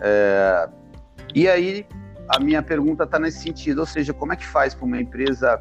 [0.00, 0.68] É,
[1.34, 1.86] e aí,
[2.28, 5.60] a minha pergunta está nesse sentido, ou seja, como é que faz para uma empresa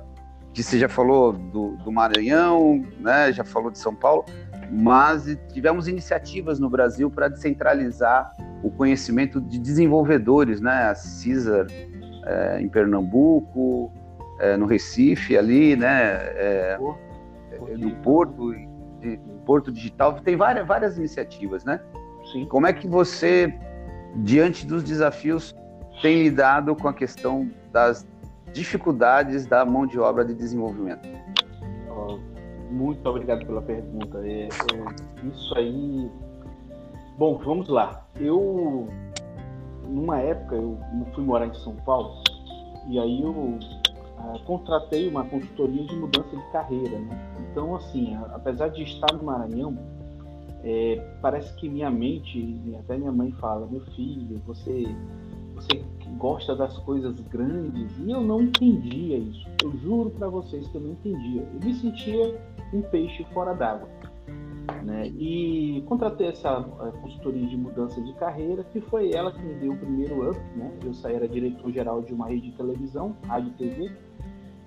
[0.54, 4.24] que você já falou do, do Maranhão, né, já falou de São Paulo,
[4.72, 11.66] mas tivemos iniciativas no Brasil para descentralizar o conhecimento de desenvolvedores, né, a CISAR
[12.26, 13.92] é, em Pernambuco,
[14.40, 16.80] é, no Recife ali, né, é,
[17.78, 18.54] no Porto,
[19.46, 21.80] Porto Digital, tem várias, várias iniciativas, né?
[22.32, 22.46] Sim.
[22.46, 23.54] Como é que você,
[24.16, 25.56] diante dos desafios,
[26.02, 28.08] tem lidado com a questão das
[28.54, 31.08] dificuldades da mão de obra de desenvolvimento?
[32.74, 34.20] muito obrigado pela pergunta.
[34.28, 36.12] É, é, isso aí.
[37.18, 38.06] Bom, vamos lá.
[38.20, 38.90] Eu,
[39.88, 40.78] numa época, eu
[41.14, 42.16] fui morar em São Paulo
[42.90, 43.60] e aí eu
[44.24, 46.98] ah, contratei uma consultoria de mudança de carreira.
[46.98, 47.46] Né?
[47.52, 49.78] Então, assim, apesar de estar no Maranhão,
[50.64, 54.86] é, parece que minha mente, até minha mãe fala, meu filho, você,
[55.54, 55.84] você
[56.18, 59.46] gosta das coisas grandes e eu não entendia isso.
[59.62, 61.42] Eu juro para vocês que eu não entendia.
[61.42, 62.40] Eu me sentia
[62.74, 63.90] um peixe fora d'água.
[64.86, 65.08] Né?
[65.08, 66.62] E contratei essa
[67.02, 70.40] consultoria de mudança de carreira, que foi ela que me deu o primeiro up.
[70.56, 70.72] Né?
[70.84, 73.92] Eu saí, era diretor-geral de uma rede de televisão, rádio TV.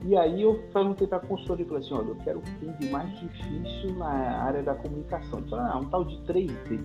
[0.06, 2.66] E aí eu perguntei para a consultoria e falei assim, olha, eu quero o que
[2.78, 5.42] de mais difícil na área da comunicação.
[5.48, 6.80] Falei, ah, um tal de 3D.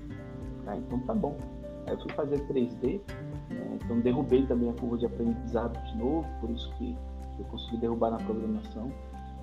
[0.65, 1.37] Ah, então tá bom.
[1.85, 2.99] Aí eu fui fazer 3D,
[3.51, 3.77] né?
[3.79, 6.97] então derrubei também a curva de aprendizado de novo, por isso que
[7.37, 8.91] eu consegui derrubar na programação.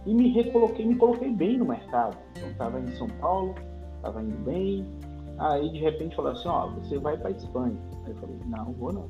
[0.04, 2.16] E me recoloquei, me coloquei bem no mercado.
[2.36, 3.54] Então estava em São Paulo,
[3.94, 4.84] estava indo bem.
[5.38, 7.76] Aí de repente falou assim, ó, você vai para Espanha.
[8.04, 9.08] Aí eu falei, não, vou não.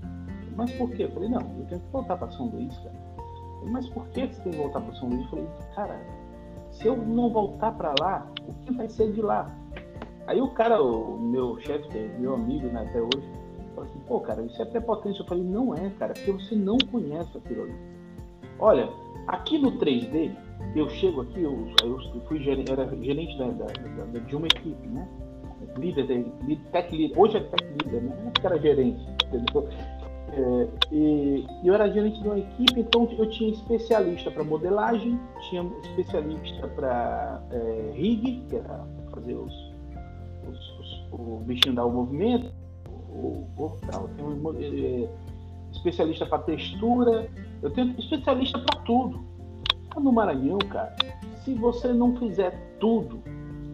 [0.56, 1.04] Mas por quê?
[1.04, 3.08] Eu falei, não, eu tenho que voltar para São Luís, cara.
[3.64, 5.22] Mas por que você tem que voltar para São Luís?
[5.24, 6.00] Eu falei, cara,
[6.70, 9.54] se eu não voltar para lá, o que vai ser de lá?
[10.26, 13.26] Aí o cara, o meu chefe, é meu amigo né, até hoje,
[13.74, 15.22] falou assim, pô, cara, isso é prepotência.
[15.22, 17.74] Eu falei, não é, cara, porque você não conhece aquilo ali.
[18.58, 18.90] Olha,
[19.26, 20.34] aqui no 3D,
[20.74, 24.86] eu chego aqui, eu, eu fui gerente, era gerente da, da, da, de uma equipe,
[24.88, 25.08] né?
[25.76, 28.16] Líder, de, tech leader, hoje é tech leader, né?
[28.24, 29.68] Não era gerente, entendeu?
[30.32, 35.62] É, e eu era gerente de uma equipe, então eu tinha especialista para modelagem, tinha
[35.82, 39.52] especialista para é, rig, que era fazer os,
[40.46, 42.52] os, os, o bichinho dar o movimento,
[42.88, 43.78] o corpo
[44.16, 45.08] tem um, é,
[45.72, 47.28] especialista para textura,
[47.62, 49.28] eu tenho especialista para tudo
[49.98, 50.94] no Maranhão, cara,
[51.44, 53.20] se você não fizer tudo,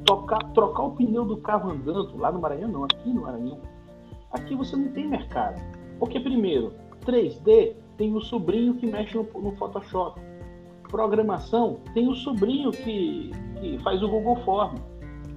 [0.05, 3.61] tocar, trocar o pneu do carro andando, lá no Maranhão não, aqui no Maranhão,
[4.33, 5.61] aqui você não tem mercado.
[5.99, 6.73] Porque, primeiro,
[7.05, 10.21] 3D, tem o sobrinho que mexe no, no Photoshop.
[10.89, 13.31] Programação, tem o sobrinho que,
[13.61, 14.77] que faz o Google Form.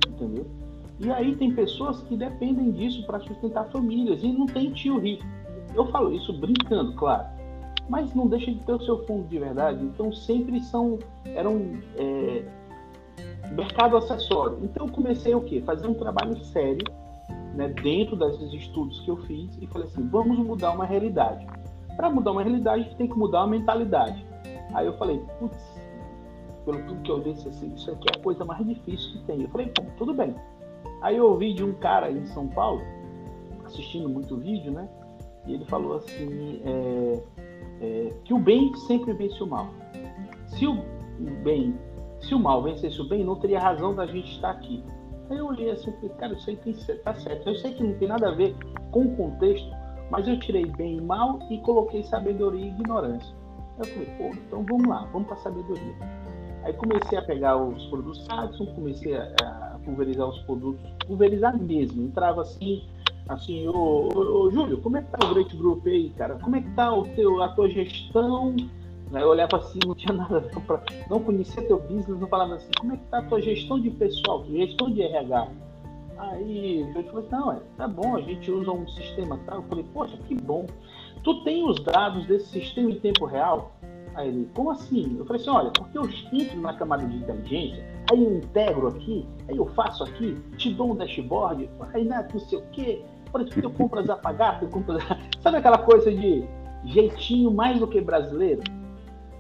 [0.08, 0.46] Entendeu?
[1.00, 5.24] E aí tem pessoas que dependem disso para sustentar famílias e não tem tio rico.
[5.76, 7.28] Eu falo isso brincando, claro,
[7.88, 9.84] mas não deixa de ter o seu fundo de verdade.
[9.84, 12.44] Então sempre são eram é,
[13.52, 14.58] mercado acessório.
[14.64, 15.62] Então eu comecei o quê?
[15.64, 16.84] Fazer um trabalho sério,
[17.58, 21.46] né, dentro desses estudos que eu fiz e falei assim, vamos mudar uma realidade.
[21.96, 24.24] Para mudar uma realidade, a gente tem que mudar uma mentalidade.
[24.76, 25.58] Aí eu falei, putz,
[26.64, 29.42] pelo tudo que eu disse assim, isso aqui é a coisa mais difícil que tem.
[29.42, 30.36] Eu falei, bom, tudo bem.
[31.02, 32.82] Aí eu ouvi de um cara em São Paulo,
[33.66, 34.88] assistindo muito vídeo, né?
[35.48, 37.24] E ele falou assim, é,
[37.82, 39.70] é, que o bem sempre vence o mal.
[40.46, 40.78] Se o
[41.44, 41.76] bem,
[42.20, 44.84] se o mal vencesse o bem, não teria razão da gente estar aqui.
[45.30, 47.50] Aí eu olhei assim, falei, cara, isso aí tem, tá certo.
[47.50, 48.56] Eu sei que não tem nada a ver
[48.92, 49.70] com o contexto,
[50.10, 53.36] mas eu tirei bem e mal e coloquei sabedoria e ignorância.
[53.80, 55.96] Eu falei, pô, então vamos lá, vamos para sabedoria.
[56.64, 62.04] Aí comecei a pegar os produtos Sadson, comecei a, a, pulverizar os produtos, pulverizar mesmo.
[62.04, 62.84] Entrava assim,
[63.30, 66.36] assim, ô, ô, ô, Júlio, como é que tá o Great Group aí, cara?
[66.40, 68.56] Como é que tá o teu, a tua gestão?
[69.12, 72.94] Eu olhava assim, não tinha nada, pra, não conhecia teu business, não falava assim, como
[72.94, 75.48] é que tá a tua gestão de pessoal, gestão de RH?
[76.18, 79.58] Aí Júlio falou assim, não, é, tá bom, a gente usa um sistema tal.
[79.58, 80.66] Eu falei, poxa, que bom.
[81.24, 83.72] Tu tem os dados desse sistema em tempo real?
[84.16, 85.16] Aí ele, como assim?
[85.18, 89.28] Eu falei assim, olha, porque eu entro na camada de inteligência, aí eu integro aqui,
[89.48, 93.42] aí eu faço aqui, te dou um dashboard, aí né, não sei o quê, por
[93.42, 94.98] exemplo, eu compro as apagadas, eu compro...
[95.40, 96.44] Sabe aquela coisa de
[96.86, 98.64] jeitinho mais do que brasileiro?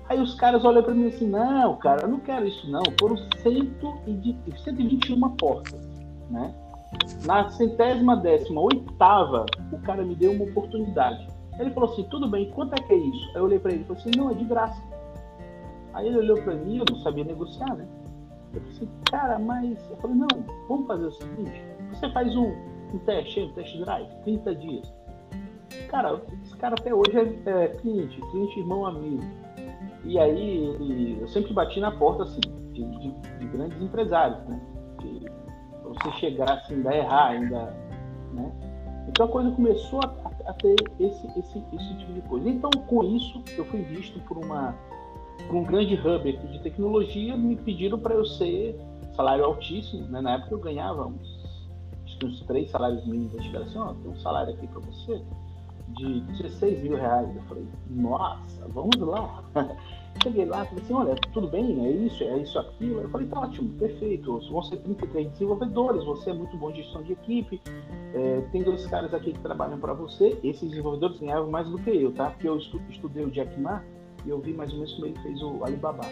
[0.10, 2.84] Aí os caras olham para mim assim, não, cara, eu não quero isso não.
[3.00, 5.80] Foram 121 portas,
[6.30, 6.54] né?
[7.26, 11.28] Na centésima décima oitava, o cara me deu uma oportunidade.
[11.60, 13.30] Ele falou assim, tudo bem, quanto é que é isso?
[13.30, 14.82] Aí eu olhei para ele e falei assim, não, é de graça.
[15.93, 17.86] Aí ele olhou para mim, eu não sabia negociar, né?
[18.54, 19.78] Eu falei assim, cara, mas...
[19.89, 20.28] Eu falei, não,
[20.70, 22.54] vamos fazer o seguinte, você faz um,
[22.93, 24.93] um teste, um test drive, 30 dias.
[25.89, 27.12] Cara, esse cara até hoje
[27.46, 29.24] é, é cliente, cliente irmão amigo.
[30.08, 32.39] E aí ele, eu sempre bati na porta assim,
[32.72, 34.62] de, de, de grandes empresários, né?
[35.02, 35.28] De,
[35.84, 37.65] você chegar assim, ainda errar, ainda.
[38.34, 38.52] Né?
[39.10, 42.50] Então a coisa começou a, a ter esse, esse, esse tipo de coisa.
[42.50, 44.76] Então, com isso, eu fui visto por uma
[45.52, 48.78] um grande hub aqui de tecnologia, me pediram para eu ser
[49.13, 50.08] salário altíssimo.
[50.08, 50.22] Né?
[50.22, 51.38] Na época eu ganhava uns
[52.24, 53.34] uns três salários mínimos.
[53.36, 55.22] Eles assim, ó, tem um salário aqui para você
[55.89, 57.36] de 16 mil reais.
[57.36, 59.43] Eu falei, nossa, vamos lá.
[60.23, 63.02] Cheguei lá, falei assim, olha, tudo bem, é isso, é isso, aquilo.
[63.02, 64.39] Eu falei, tá ótimo, perfeito.
[64.50, 67.62] Vão ser 33 desenvolvedores, você é muito bom de gestão de equipe.
[68.13, 70.39] É, tem dois caras aqui que trabalham para você.
[70.43, 72.32] Esses desenvolvedores ganhavam mais do que eu, tá?
[72.32, 73.84] Porque eu estudei o Jack Ma
[74.26, 76.04] e eu vi mais ou menos como ele fez o Alibaba.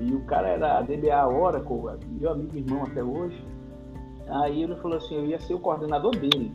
[0.00, 3.42] E o cara era DBA Oracle, meu amigo irmão até hoje.
[4.28, 6.52] Aí ele falou assim, eu ia ser o coordenador dele.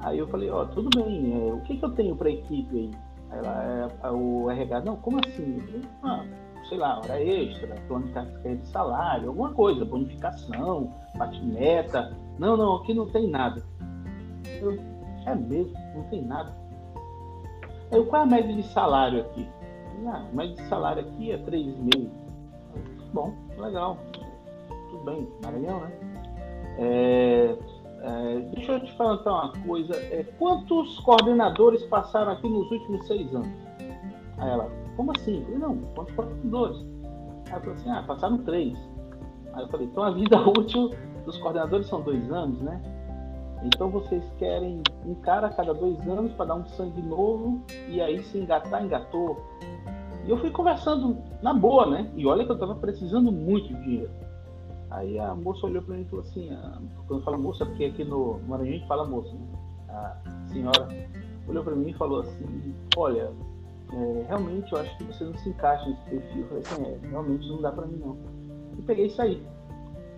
[0.00, 2.76] Aí eu falei, ó, oh, tudo bem, é, o que, que eu tenho para equipe
[2.76, 2.90] aí?
[3.30, 5.82] Ela, é, o RH, não, como assim?
[6.02, 6.24] Ah,
[6.68, 12.16] sei lá, hora extra, plano de salário, alguma coisa, bonificação, parte meta.
[12.38, 13.62] Não, não, aqui não tem nada.
[14.60, 14.78] Eu,
[15.26, 16.54] é mesmo, não tem nada.
[17.90, 19.48] Eu, qual é a média de salário aqui?
[20.06, 22.10] Ah, a média de salário aqui é 3,5.
[23.12, 23.98] Bom, legal.
[24.90, 25.92] Tudo bem, Maranhão, né?
[26.78, 27.56] É,
[28.02, 29.94] é, deixa eu te perguntar uma coisa.
[29.96, 33.66] É, quantos coordenadores passaram aqui nos últimos seis anos?
[34.38, 35.38] Aí ela, como assim?
[35.38, 36.76] Eu falei, não, quantos coordenadores?
[37.46, 38.78] Aí ela falou assim, ah, passaram três.
[39.54, 40.90] Aí eu falei, então a vida útil
[41.24, 42.80] dos coordenadores são dois anos, né?
[43.64, 48.00] Então vocês querem um cara a cada dois anos para dar um sangue novo e
[48.00, 49.40] aí se engatar, engatou.
[50.24, 52.10] E eu fui conversando na boa, né?
[52.14, 54.10] E olha que eu estava precisando muito de dinheiro.
[54.96, 58.02] Aí a moça olhou para mim e falou assim, a, quando fala moça, porque aqui
[58.02, 59.46] no Maranhão a gente fala moça, né?
[59.90, 60.88] A senhora
[61.46, 63.30] olhou para mim e falou assim, olha,
[63.92, 66.40] é, realmente eu acho que você não se encaixa nesse perfil.
[66.40, 68.16] Eu falei assim, é, realmente não dá para mim não.
[68.78, 69.46] E peguei isso aí.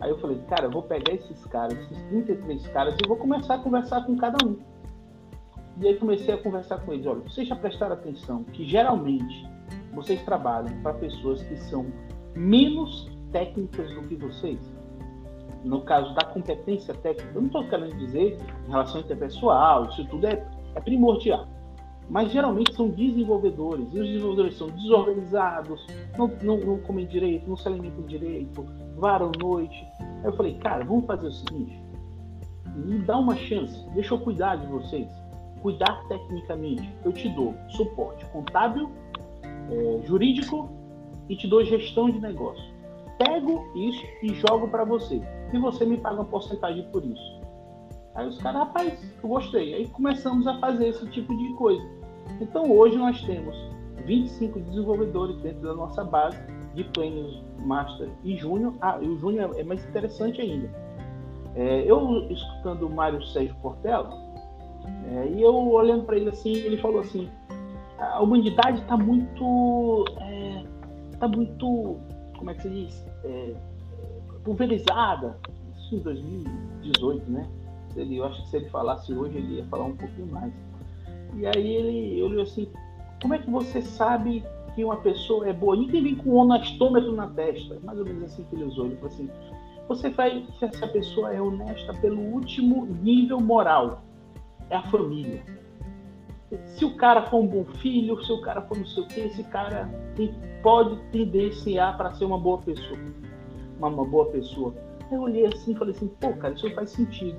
[0.00, 3.56] Aí eu falei, cara, eu vou pegar esses caras, esses 33 caras, e vou começar
[3.56, 4.58] a conversar com cada um.
[5.80, 9.44] E aí comecei a conversar com eles, olha, vocês já prestaram atenção que geralmente
[9.92, 11.86] vocês trabalham para pessoas que são
[12.36, 14.58] menos técnicas do que vocês.
[15.64, 20.26] No caso da competência técnica, eu não estou querendo dizer em relação interpessoal, isso tudo
[20.26, 21.46] é, é primordial.
[22.08, 27.56] Mas geralmente são desenvolvedores, e os desenvolvedores são desorganizados, não, não, não comem direito, não
[27.56, 28.64] se alimentam direito,
[28.96, 29.86] varam noite.
[30.00, 31.78] Aí eu falei, cara, vamos fazer o seguinte,
[32.74, 35.08] me dá uma chance, deixa eu cuidar de vocês.
[35.60, 38.90] cuidar tecnicamente, eu te dou suporte contábil,
[39.42, 40.70] é, jurídico
[41.28, 42.77] e te dou gestão de negócio.
[43.18, 45.20] Pego isso e jogo para você.
[45.52, 47.40] E você me paga uma porcentagem por isso.
[48.14, 49.74] Aí os caras, rapaz, eu gostei.
[49.74, 51.84] Aí começamos a fazer esse tipo de coisa.
[52.40, 53.56] Então hoje nós temos
[54.04, 56.38] 25 desenvolvedores dentro da nossa base
[56.74, 58.74] de planos Master e Júnior.
[58.80, 60.70] Ah, e o Júnior é mais interessante ainda.
[61.54, 64.10] É, eu escutando o Mário Sérgio Portela,
[65.10, 67.28] é, e eu olhando para ele assim, ele falou assim:
[67.98, 70.04] a humanidade está muito.
[70.20, 71.96] é, muito.
[72.36, 73.07] como é que se diz?
[73.24, 73.54] É,
[74.44, 75.38] pulverizada.
[75.76, 77.48] Isso em 2018, né?
[77.96, 80.52] Ele, eu acho que se ele falasse hoje, ele ia falar um pouquinho mais.
[81.34, 82.68] E aí ele olhou assim:
[83.20, 84.44] como é que você sabe
[84.74, 85.76] que uma pessoa é boa?
[85.76, 87.78] Ninguém vem com um honestômetro na testa.
[87.82, 88.86] Mais ou menos assim que ele usou.
[88.86, 89.30] Ele falou assim:
[89.88, 94.02] você vai se essa pessoa é honesta pelo último nível moral.
[94.70, 95.42] É a família.
[96.64, 99.20] Se o cara for um bom filho, se o cara for não sei o quê,
[99.22, 99.88] esse cara
[100.62, 102.98] pode tendenciar para ser uma boa pessoa.
[103.78, 104.74] Uma, uma boa pessoa.
[105.10, 107.38] Eu olhei assim e falei assim, pô, cara, isso faz sentido.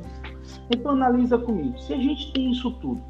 [0.72, 1.78] Então analisa comigo.
[1.80, 3.02] Se a gente tem isso tudo,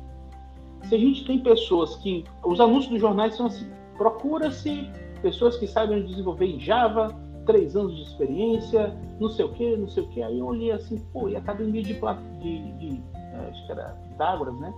[0.84, 2.24] se a gente tem pessoas que.
[2.46, 4.90] Os anúncios dos jornais são assim: procura-se
[5.22, 7.10] pessoas que saibam desenvolver em Java,
[7.46, 10.24] três anos de experiência, não sei o que, não sei o que.
[10.24, 13.90] Aí eu olhei assim, pô, e a academia de, de, de é, acho que era
[14.10, 14.74] Pitágoras, né?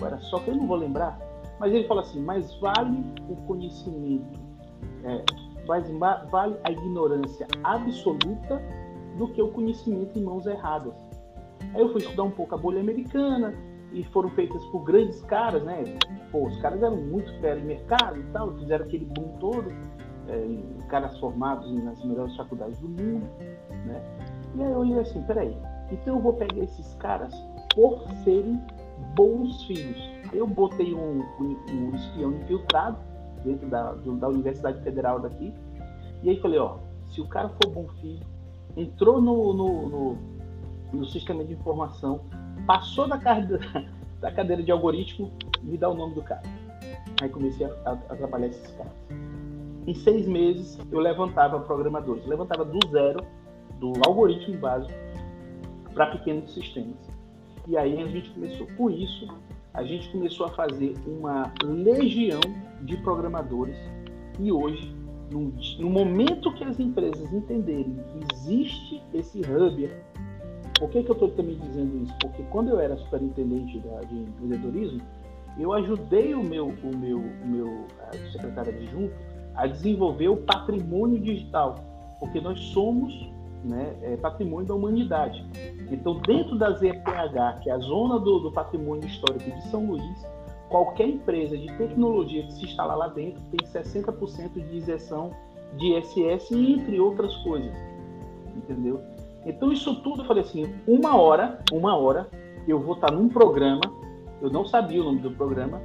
[0.00, 1.18] Era só que eu não vou lembrar.
[1.58, 4.38] Mas ele fala assim, mas vale o conhecimento,
[5.04, 5.24] é,
[6.30, 8.62] vale a ignorância absoluta
[9.16, 10.94] do que o conhecimento em mãos erradas.
[11.74, 13.54] Aí eu fui estudar um pouco a bolha americana,
[13.92, 15.84] e foram feitas por grandes caras, né?
[16.30, 19.70] Pô, os caras eram muito fera em mercado e tal, fizeram aquele boom todo,
[20.28, 23.26] é, caras formados nas melhores faculdades do mundo,
[23.86, 24.02] né?
[24.54, 25.56] E aí eu olhei assim, peraí,
[25.90, 27.34] então eu vou pegar esses caras
[27.74, 28.60] por serem
[29.16, 29.98] bons filhos.
[30.32, 32.98] Eu botei um, um, um espião infiltrado
[33.42, 35.52] dentro da, da Universidade Federal daqui,
[36.22, 38.24] e aí falei, ó, se o cara for bom filho,
[38.76, 40.18] entrou no, no, no,
[40.92, 42.20] no sistema de informação,
[42.66, 43.88] passou da, cadeira,
[44.20, 46.42] da cadeira de algoritmo, me dá o nome do cara.
[47.22, 48.92] Aí comecei a, a, a trabalhar esses caras.
[49.86, 52.24] Em seis meses, eu levantava programadores.
[52.24, 53.24] Eu levantava do zero,
[53.78, 54.92] do algoritmo básico,
[55.94, 57.15] para pequenos sistemas.
[57.66, 58.66] E aí a gente começou.
[58.76, 59.28] Com isso,
[59.74, 62.40] a gente começou a fazer uma legião
[62.82, 63.76] de programadores.
[64.38, 64.94] E hoje,
[65.30, 69.88] no, no momento que as empresas entenderem que existe esse hub
[70.78, 72.14] por que, que eu estou também dizendo isso?
[72.20, 75.00] Porque quando eu era superintendente da, de empreendedorismo,
[75.58, 77.86] eu ajudei o meu, o meu, o meu
[78.30, 79.14] secretário adjunto
[79.54, 81.76] a desenvolver o patrimônio digital,
[82.20, 83.30] porque nós somos
[83.66, 85.44] né, é, patrimônio da humanidade.
[85.90, 90.26] Então, dentro da ZPH, que é a zona do, do patrimônio histórico de São Luís,
[90.68, 95.30] qualquer empresa de tecnologia que se instalar lá dentro tem 60% de isenção
[95.76, 97.74] de ISS, entre outras coisas.
[98.56, 99.00] Entendeu?
[99.44, 102.28] Então isso tudo eu falei assim, uma hora, uma hora,
[102.66, 103.82] eu vou estar num programa,
[104.42, 105.80] eu não sabia o nome do programa,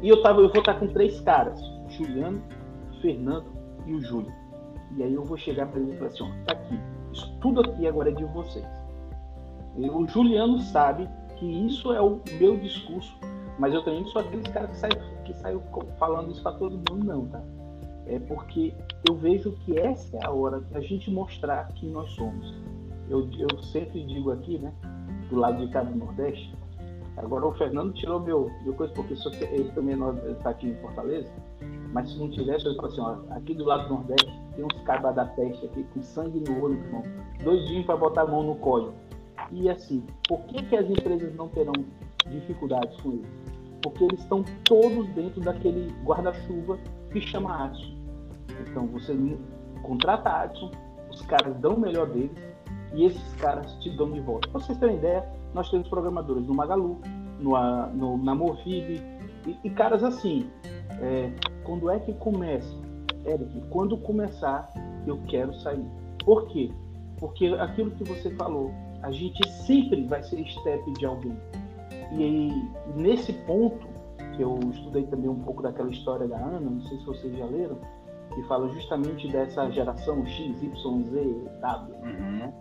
[0.00, 2.40] e eu, tava, eu vou estar com três caras, o Juliano,
[2.92, 3.46] o Fernando
[3.86, 4.32] e o Júlio.
[4.96, 6.78] E aí eu vou chegar para eles e falar assim, ó, tá aqui,
[7.40, 8.66] tudo aqui agora é de vocês.
[9.76, 13.16] E o Juliano sabe que isso é o meu discurso,
[13.58, 14.78] mas eu também não sou aqueles caras que
[15.34, 17.42] saem que falando isso para todo mundo, não, tá?
[18.06, 18.74] É porque
[19.08, 22.54] eu vejo que essa é a hora da gente mostrar quem nós somos
[23.08, 24.72] eu, eu sempre digo aqui, né,
[25.28, 26.54] do lado de cá do Nordeste,
[27.16, 29.96] agora o Fernando tirou meu, meu coisa, porque ele também
[30.30, 31.30] está aqui em Fortaleza,
[31.92, 34.80] mas se não tivesse, eu falo assim, ó, aqui do lado do Nordeste tem uns
[34.84, 37.02] cabas da peste aqui com sangue no olho, irmão,
[37.42, 38.94] dois dias para botar a mão no código.
[39.50, 41.72] E assim, por que, que as empresas não terão
[42.28, 43.28] dificuldades com isso?
[43.82, 46.78] Porque eles estão todos dentro daquele guarda-chuva
[47.12, 47.94] que chama Adson.
[48.66, 49.14] Então você
[49.82, 50.70] contrata a Adson,
[51.10, 52.32] os caras dão o melhor deles,
[52.94, 54.48] e esses caras te dão de volta.
[54.48, 57.00] Para vocês terem ideia, nós temos programadores no Magalu,
[57.38, 57.52] no,
[57.92, 59.02] no, na Movib,
[59.46, 60.48] e, e, caras assim.
[61.00, 61.30] É,
[61.64, 62.83] quando é que começa?
[63.26, 64.70] Eric, quando começar,
[65.06, 65.84] eu quero sair.
[66.24, 66.70] Por quê?
[67.18, 68.70] Porque aquilo que você falou,
[69.02, 71.36] a gente sempre vai ser step de alguém.
[72.12, 72.50] E
[72.96, 73.86] nesse ponto,
[74.36, 77.44] que eu estudei também um pouco daquela história da Ana, não sei se vocês já
[77.46, 77.78] leram,
[78.34, 81.94] que fala justamente dessa geração X, Y, Z, W.
[82.02, 82.38] Uhum.
[82.38, 82.52] Né?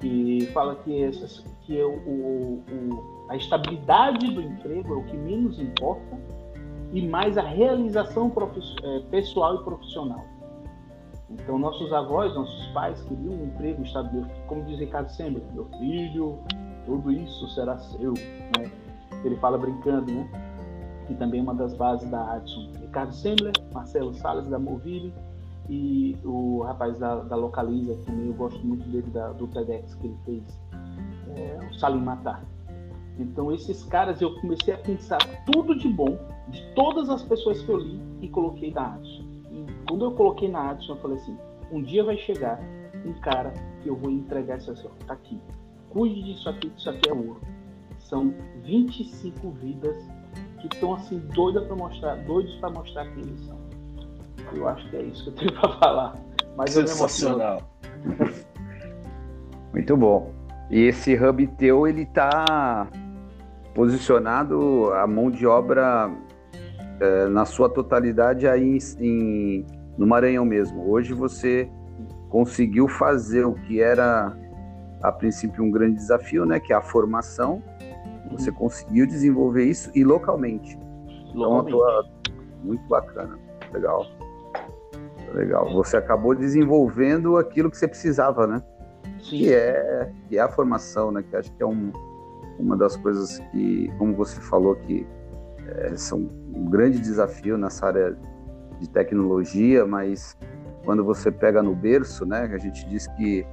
[0.00, 5.04] que fala que, essas, que é o, o, o, a estabilidade do emprego é o
[5.04, 6.18] que menos importa
[6.92, 8.32] e mais a realização
[8.82, 10.24] é, pessoal e profissional.
[11.30, 16.38] Então, nossos avós, nossos pais queriam um emprego estável, como diz Ricardo sempre, meu filho,
[16.84, 18.14] tudo isso será seu.
[18.58, 18.70] Né?
[19.24, 20.28] ele fala brincando, né?
[21.06, 22.70] Que também é uma das bases da Adson.
[22.80, 25.12] Ricardo Sembler, Marcelo Salles da Movile
[25.68, 30.06] e o rapaz da, da Localiza, também eu gosto muito dele, da, do TEDx que
[30.06, 30.60] ele fez,
[31.36, 32.42] é, o Salim Matar.
[33.18, 35.18] Então, esses caras eu comecei a pensar
[35.52, 36.18] tudo de bom
[36.50, 39.24] de todas as pessoas que eu li e coloquei na Adson.
[39.50, 41.36] E quando eu coloquei na Adson, eu falei assim:
[41.72, 42.60] um dia vai chegar
[43.04, 45.40] um cara que eu vou entregar isso assim, ó, tá aqui.
[45.88, 47.40] Cuide disso aqui, isso aqui é ouro.
[47.98, 48.34] São
[48.64, 49.96] 25 vidas
[50.60, 53.58] que estão assim doidas para mostrar, doidos para mostrar quem eles são.
[54.52, 56.16] Eu acho que é isso que eu tenho para falar.
[56.56, 57.62] Mas Sensacional.
[59.72, 60.32] Muito bom.
[60.70, 62.88] E esse hub teu, ele tá
[63.74, 66.10] posicionado a mão de obra
[67.00, 70.88] é, na sua totalidade aí em, no Maranhão mesmo.
[70.88, 71.68] Hoje você
[72.28, 74.36] conseguiu fazer o que era
[75.02, 77.62] a princípio um grande desafio, né, que é a formação.
[78.30, 80.78] Você conseguiu desenvolver isso e localmente.
[81.34, 81.74] localmente.
[81.74, 83.38] Então, muito bacana,
[83.72, 84.06] legal,
[85.34, 85.72] legal.
[85.72, 88.62] Você acabou desenvolvendo aquilo que você precisava, né?
[89.18, 89.38] Sim.
[89.38, 91.24] Que é, que é a formação, né?
[91.28, 91.90] Que acho que é um,
[92.58, 95.06] uma das coisas que, como você falou, que
[95.76, 96.18] é, são
[96.54, 98.16] um grande desafio nessa área
[98.78, 100.36] de tecnologia, mas
[100.84, 102.50] quando você pega no berço, né?
[102.52, 103.46] A gente diz que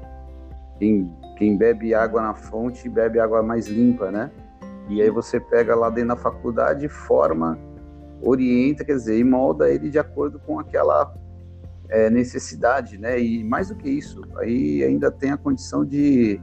[0.80, 4.32] quem, quem bebe água na fonte bebe água mais limpa, né?
[4.90, 7.60] E aí você pega lá dentro da faculdade, forma,
[8.22, 11.14] orienta, quer dizer, e molda ele de acordo com aquela
[11.90, 13.20] é, necessidade, né?
[13.20, 16.40] E mais do que isso, aí ainda tem a condição de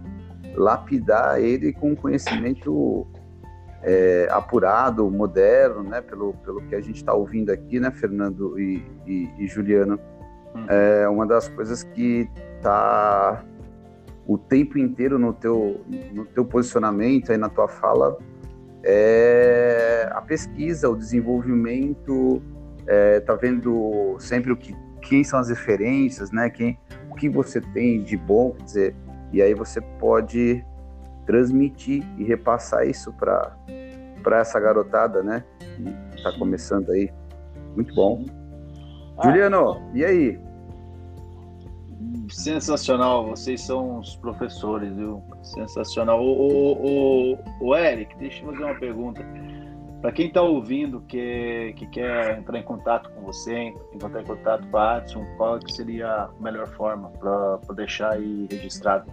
[0.55, 3.07] lapidar ele com conhecimento
[3.85, 6.01] é, apurado, moderno, né?
[6.01, 10.01] Pelo, pelo que a gente está ouvindo aqui, né, Fernando e, e, e Juliano.
[10.55, 10.66] Hum.
[10.68, 13.45] É uma das coisas que está
[14.26, 15.82] o tempo inteiro no teu,
[16.12, 18.16] no teu posicionamento, aí na tua fala,
[18.82, 22.43] é a pesquisa, o desenvolvimento,
[22.87, 26.49] é, tá vendo sempre o que, quem são as referências, né?
[26.49, 26.78] Quem,
[27.11, 28.97] o que você tem de bom, quer dizer,
[29.30, 30.64] e aí você pode
[31.27, 33.57] transmitir e repassar isso para
[34.22, 35.45] para essa garotada, né?
[35.59, 37.12] Que está começando aí.
[37.77, 38.25] Muito bom.
[39.18, 40.41] Ah, Juliano, e aí?
[42.31, 45.22] Sensacional, vocês são os professores, viu?
[45.43, 46.25] Sensacional.
[46.25, 49.22] O, o, o, o Eric, deixa eu fazer uma pergunta.
[50.01, 54.66] Para quem está ouvindo que, que quer entrar em contato com você, entrar em contato
[54.68, 59.11] com a Adson, qual que seria a melhor forma para deixar aí registrado?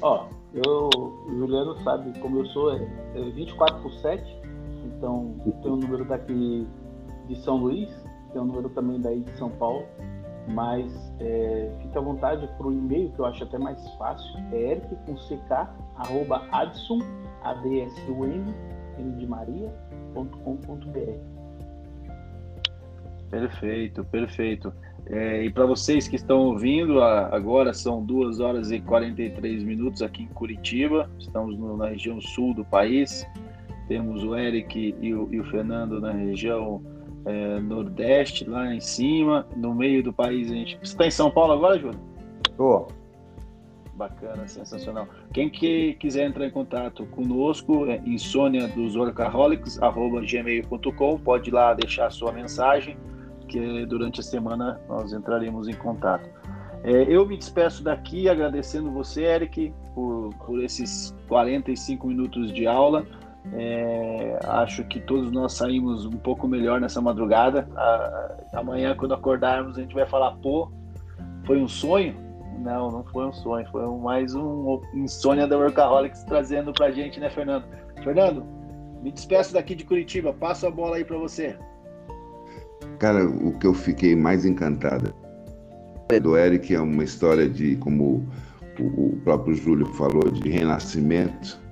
[0.00, 2.82] Ó, eu, o Juliano sabe como eu sou, é,
[3.14, 4.42] é 24 por 7,
[4.86, 6.66] então tem o um número daqui
[7.26, 7.88] de São Luís,
[8.32, 9.86] tem o um número também daí de São Paulo,
[10.48, 14.72] mas é, fique à vontade por um e-mail que eu acho até mais fácil, é
[14.72, 15.38] eric com ck,
[15.96, 16.98] arroba adson,
[17.42, 18.44] A-D-S-U-M,
[18.98, 19.72] M de Maria,
[20.12, 21.12] ponto com, ponto br.
[23.30, 24.72] Perfeito, perfeito.
[25.06, 30.22] É, e para vocês que estão ouvindo, agora são 2 horas e 43 minutos aqui
[30.22, 33.26] em Curitiba, estamos no, na região sul do país.
[33.88, 36.80] Temos o Eric e o, e o Fernando na região
[37.26, 40.50] é, nordeste, lá em cima, no meio do país.
[40.50, 40.76] A gente...
[40.76, 42.00] Você está em São Paulo agora, Júlio?
[42.48, 42.88] Estou.
[43.94, 45.06] Bacana, sensacional.
[45.34, 52.06] Quem que quiser entrar em contato conosco, é insônia dos gmail.com, pode ir lá deixar
[52.06, 52.96] a sua mensagem,
[53.52, 56.28] que durante a semana nós entraremos em contato.
[56.82, 63.06] É, eu me despeço daqui agradecendo você, Eric, por, por esses 45 minutos de aula.
[63.52, 67.68] É, acho que todos nós saímos um pouco melhor nessa madrugada.
[67.76, 70.72] A, amanhã, quando acordarmos, a gente vai falar: pô,
[71.44, 72.16] foi um sonho?
[72.58, 77.28] Não, não foi um sonho, foi mais um insônia da Workaholics trazendo pra gente, né,
[77.28, 77.64] Fernando?
[78.02, 78.44] Fernando,
[79.02, 81.58] me despeço daqui de Curitiba, passo a bola aí para você.
[82.98, 85.14] Cara, o que eu fiquei mais encantado
[86.22, 88.28] do Eric é uma história de, como
[88.78, 91.62] o próprio Júlio falou, de renascimento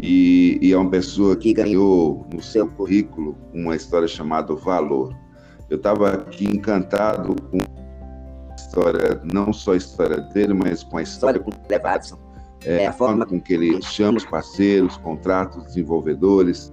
[0.00, 5.14] e, e é uma pessoa que ganhou no seu currículo uma história chamada Valor.
[5.70, 11.02] Eu estava aqui encantado com a história, não só a história dele, mas com a
[11.02, 12.26] história com o
[12.64, 16.72] é, a forma com que ele chama os parceiros, contrata os desenvolvedores.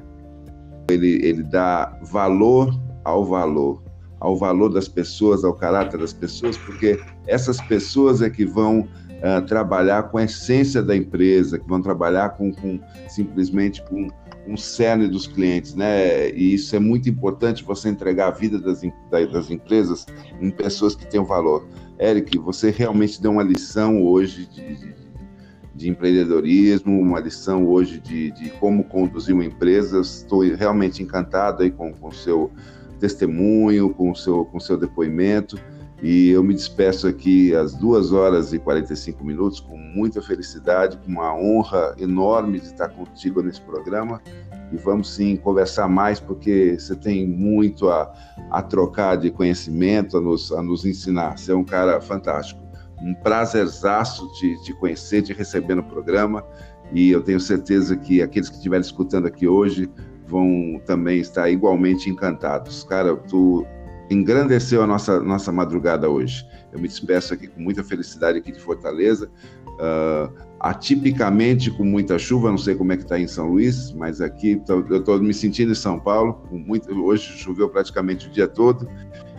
[0.90, 3.82] Ele, ele dá valor ao valor,
[4.20, 9.42] ao valor das pessoas, ao caráter das pessoas, porque essas pessoas é que vão uh,
[9.46, 14.08] trabalhar com a essência da empresa, que vão trabalhar com, com simplesmente com
[14.48, 16.30] um cerne dos clientes, né?
[16.32, 20.06] E isso é muito importante você entregar a vida das, das empresas
[20.42, 21.66] em pessoas que têm valor.
[22.00, 24.96] Eric, você realmente deu uma lição hoje de, de,
[25.74, 30.02] de empreendedorismo, uma lição hoje de, de como conduzir uma empresa.
[30.02, 32.52] Estou realmente encantado aí com o seu
[33.04, 35.60] testemunho, com o seu, com o seu depoimento.
[36.02, 41.12] E eu me despeço aqui às 2 horas e 45 minutos com muita felicidade, com
[41.12, 44.22] uma honra enorme de estar contigo nesse programa.
[44.72, 48.10] E vamos sim conversar mais, porque você tem muito a,
[48.50, 51.38] a trocar de conhecimento, a nos, a nos ensinar.
[51.38, 52.62] Você é um cara fantástico.
[53.02, 56.44] Um prazerzaço de te conhecer, de receber no programa.
[56.94, 59.90] E eu tenho certeza que aqueles que estiverem escutando aqui hoje
[60.28, 62.84] vão também estar igualmente encantados.
[62.84, 63.66] Cara, tu
[64.10, 66.46] engrandeceu a nossa, nossa madrugada hoje.
[66.72, 69.30] Eu me despeço aqui com muita felicidade aqui de Fortaleza,
[69.68, 74.22] uh, atipicamente com muita chuva, não sei como é que está em São Luís, mas
[74.22, 78.88] aqui eu estou me sentindo em São Paulo, muito, hoje choveu praticamente o dia todo,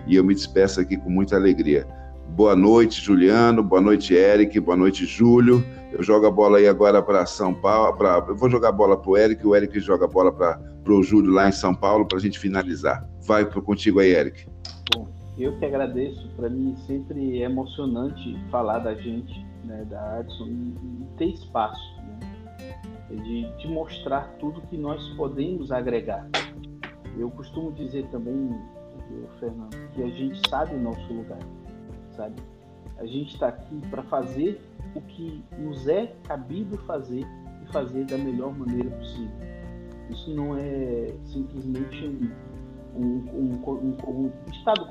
[0.06, 1.86] e eu me despeço aqui com muita alegria.
[2.28, 5.64] Boa noite, Juliano, boa noite, Eric, boa noite, Júlio.
[5.92, 8.96] Eu jogo a bola aí agora para São Paulo, pra, eu vou jogar a bola
[8.96, 10.60] para o Eric, o Eric joga a bola para
[10.92, 13.08] o Júlio lá em São Paulo, para a gente finalizar.
[13.26, 14.46] Vai contigo aí, Eric.
[14.94, 15.08] Bom,
[15.38, 16.28] eu que agradeço.
[16.36, 21.96] Para mim sempre é emocionante falar da gente, né, da Adson, e, e ter espaço,
[22.02, 22.20] né,
[23.10, 26.28] de, de mostrar tudo que nós podemos agregar.
[27.16, 28.50] Eu costumo dizer também,
[29.38, 31.38] Fernando, que a gente sabe o nosso lugar,
[32.16, 32.34] sabe?
[32.98, 34.60] A gente está aqui para fazer
[34.94, 37.24] o que nos é cabido fazer
[37.62, 39.54] e fazer da melhor maneira possível.
[40.10, 42.54] Isso não é simplesmente um
[42.96, 44.86] um, um, um, estado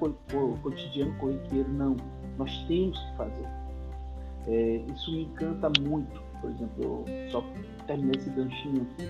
[0.61, 1.95] cotidiano corriqueiro, não.
[2.37, 3.47] Nós temos que fazer.
[4.47, 6.21] É, isso me encanta muito.
[6.41, 7.43] Por exemplo, só
[7.87, 9.07] terminei esse ganchinho aqui.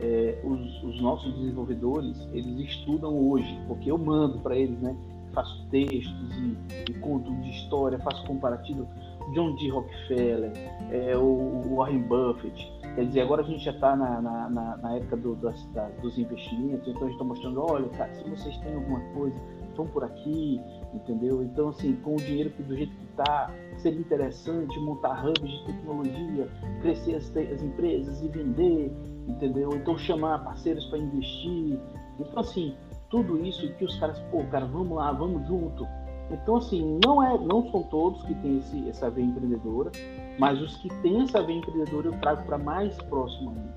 [0.00, 4.96] É, os, os, nossos desenvolvedores, eles estudam hoje, porque eu mando para eles, né?
[5.32, 8.88] Faço textos e, e conto de história, faço comparativo.
[9.34, 9.68] John D.
[9.70, 10.52] Rockefeller,
[10.90, 15.16] é, o Warren Buffett, Quer dizer, agora a gente já está na, na, na, época
[15.16, 18.74] do, das, da, dos investimentos, então a gente está mostrando, olha, cara, se vocês têm
[18.74, 19.40] alguma coisa,
[19.74, 20.60] vão por aqui,
[20.92, 21.42] entendeu?
[21.42, 26.48] Então, assim, com o dinheiro do jeito que está, seria interessante montar hubs de tecnologia,
[26.82, 28.92] crescer as, as empresas e vender,
[29.26, 29.70] entendeu?
[29.74, 31.78] Então, chamar parceiros para investir.
[32.18, 32.76] Então, assim,
[33.08, 35.86] tudo isso que os caras, pô, cara, vamos lá, vamos junto.
[36.30, 39.90] Então, assim, não, é, não são todos que têm esse, essa veia empreendedora,
[40.38, 43.74] mas os que têm essa veia empreendedora eu trago para mais próximo ainda.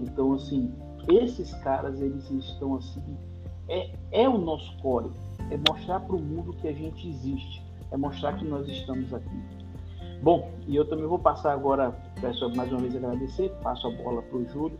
[0.00, 0.72] Então, assim,
[1.08, 3.16] esses caras, eles estão assim,
[3.68, 5.10] é, é o nosso core,
[5.50, 9.42] é mostrar para o mundo que a gente existe, é mostrar que nós estamos aqui.
[10.22, 14.22] Bom, e eu também vou passar agora, peço mais uma vez agradecer, passo a bola
[14.22, 14.78] para o Júlio.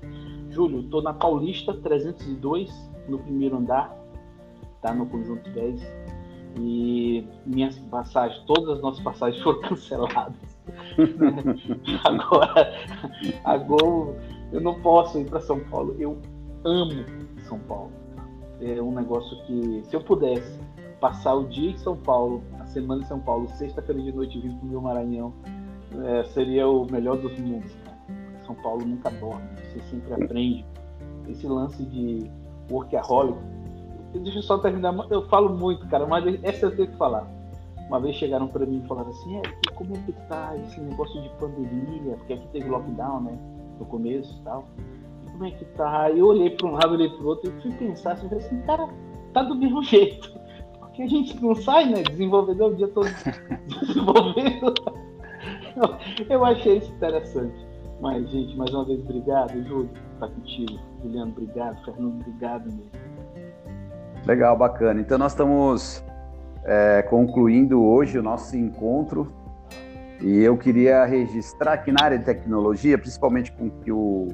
[0.50, 3.94] Júlio, estou na Paulista 302, no primeiro andar,
[4.80, 5.80] tá no conjunto 10,
[6.58, 10.55] e minhas passagens, todas as nossas passagens foram canceladas.
[12.04, 12.74] agora,
[13.44, 14.16] agora
[14.52, 15.94] eu não posso ir para São Paulo.
[15.98, 16.18] Eu
[16.64, 17.04] amo
[17.48, 17.92] São Paulo.
[18.60, 20.58] É um negócio que, se eu pudesse
[21.00, 24.52] passar o dia em São Paulo, a semana em São Paulo, sexta-feira de noite vir
[24.52, 25.32] para o meu Maranhão,
[26.04, 27.72] é, seria o melhor dos mundos.
[27.84, 27.96] Cara.
[28.46, 30.64] São Paulo nunca dorme, você sempre aprende.
[31.28, 32.30] Esse lance de
[32.70, 33.38] workaholic.
[34.14, 34.94] Deixa eu só terminar.
[35.10, 37.35] Eu falo muito, cara, mas essa eu tenho que falar
[37.88, 39.42] uma vez chegaram para mim e falaram assim, é,
[39.74, 42.16] como é que tá esse negócio de pandemia?
[42.16, 43.38] Porque aqui teve lockdown, né?
[43.78, 44.66] No começo e tal.
[45.30, 46.10] Como é que tá?
[46.10, 48.88] Eu olhei para um lado, olhei para o outro e fui pensar assim, assim, cara,
[49.32, 50.34] tá do mesmo jeito.
[50.80, 52.02] Porque a gente não sai, né?
[52.02, 53.08] Desenvolvedor o dia todo
[53.68, 54.74] desenvolvendo.
[56.28, 57.66] Eu achei isso interessante.
[58.00, 59.62] Mas, gente, mais uma vez, obrigado.
[59.64, 60.78] Júlio, tá contigo.
[61.02, 61.84] Juliano, obrigado.
[61.84, 62.90] Fernando, obrigado mesmo.
[64.26, 65.00] Legal, bacana.
[65.00, 66.04] Então nós estamos
[66.66, 69.32] é, concluindo hoje o nosso encontro.
[70.20, 74.28] E eu queria registrar que na área de tecnologia, principalmente com o que o,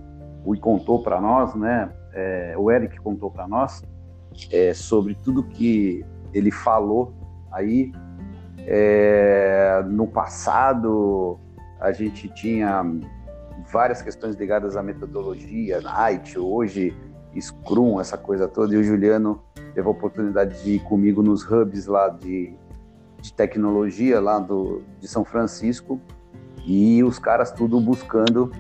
[0.44, 1.90] o contou para nós, né?
[2.14, 3.82] É, o Eric contou para nós,
[4.50, 7.14] é, sobre tudo que ele falou
[7.50, 7.92] aí.
[8.58, 11.38] É, no passado,
[11.80, 12.84] a gente tinha
[13.72, 16.96] várias questões ligadas à metodologia, Night, hoje
[17.40, 19.42] Scrum, essa coisa toda, e o Juliano
[19.74, 22.54] teve a oportunidade de ir comigo nos hubs lá de,
[23.20, 26.00] de tecnologia lá do, de São Francisco
[26.66, 28.52] e os caras tudo buscando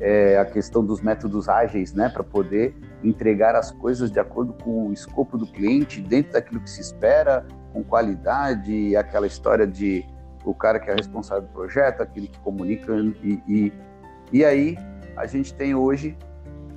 [0.00, 4.88] é, a questão dos métodos ágeis, né, para poder entregar as coisas de acordo com
[4.88, 10.04] o escopo do cliente, dentro daquilo que se espera, com qualidade, aquela história de
[10.44, 12.92] o cara que é responsável do projeto, aquele que comunica
[13.22, 13.72] e, e,
[14.32, 14.78] e aí
[15.16, 16.16] a gente tem hoje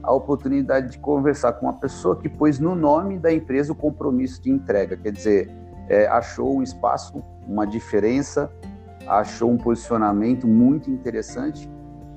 [0.03, 4.41] a oportunidade de conversar com uma pessoa que pôs no nome da empresa o compromisso
[4.41, 5.51] de entrega, quer dizer,
[5.87, 8.51] é, achou um espaço, uma diferença,
[9.07, 11.69] achou um posicionamento muito interessante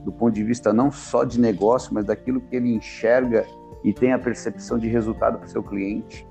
[0.04, 3.44] do ponto de vista não só de negócio, mas daquilo que ele enxerga
[3.82, 6.26] e tem a percepção de resultado para o seu cliente.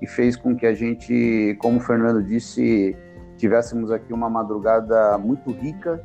[0.00, 2.96] E fez com que a gente, como o Fernando disse,
[3.36, 6.02] tivéssemos aqui uma madrugada muito rica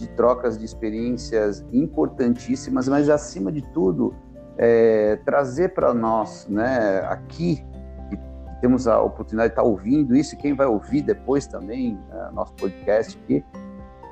[0.00, 4.14] de trocas de experiências importantíssimas, mas acima de tudo,
[4.56, 7.64] é, trazer para nós, né, aqui,
[8.08, 8.18] que
[8.60, 12.30] temos a oportunidade de estar tá ouvindo isso, e quem vai ouvir depois também, né,
[12.32, 13.44] nosso podcast aqui,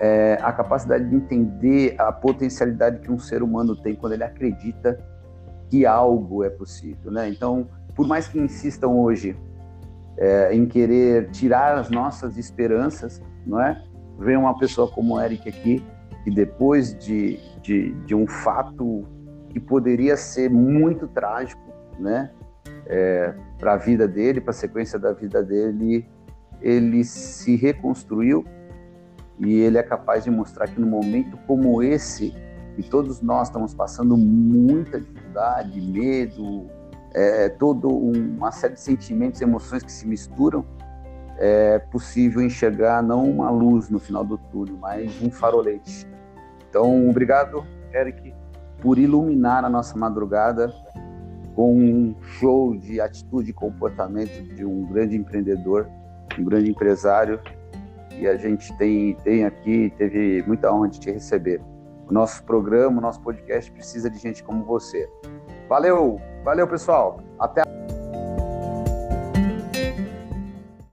[0.01, 4.99] é, a capacidade de entender a potencialidade que um ser humano tem quando ele acredita
[5.69, 7.29] que algo é possível, né?
[7.29, 9.37] Então, por mais que insistam hoje
[10.17, 13.83] é, em querer tirar as nossas esperanças, não é?
[14.19, 15.85] Vem uma pessoa como o Eric aqui,
[16.25, 19.07] que depois de, de, de um fato
[19.49, 21.63] que poderia ser muito trágico,
[21.99, 22.31] né?
[22.87, 26.07] É, para a vida dele, para a sequência da vida dele,
[26.61, 28.45] ele se reconstruiu
[29.39, 32.35] e ele é capaz de mostrar que no momento como esse,
[32.75, 36.67] que todos nós estamos passando muita dificuldade, medo,
[37.15, 40.65] é, todo um, uma série de sentimentos, emoções que se misturam,
[41.39, 46.07] é possível enxergar não uma luz no final do túnel, mas um farolete.
[46.69, 48.35] Então, obrigado, Eric,
[48.81, 50.73] por iluminar a nossa madrugada
[51.55, 55.89] com um show de atitude e comportamento de um grande empreendedor,
[56.39, 57.41] um grande empresário.
[58.17, 61.61] E a gente tem, tem aqui, teve muita honra de te receber.
[62.09, 65.09] O nosso programa, o nosso podcast precisa de gente como você.
[65.69, 67.21] Valeu, valeu pessoal.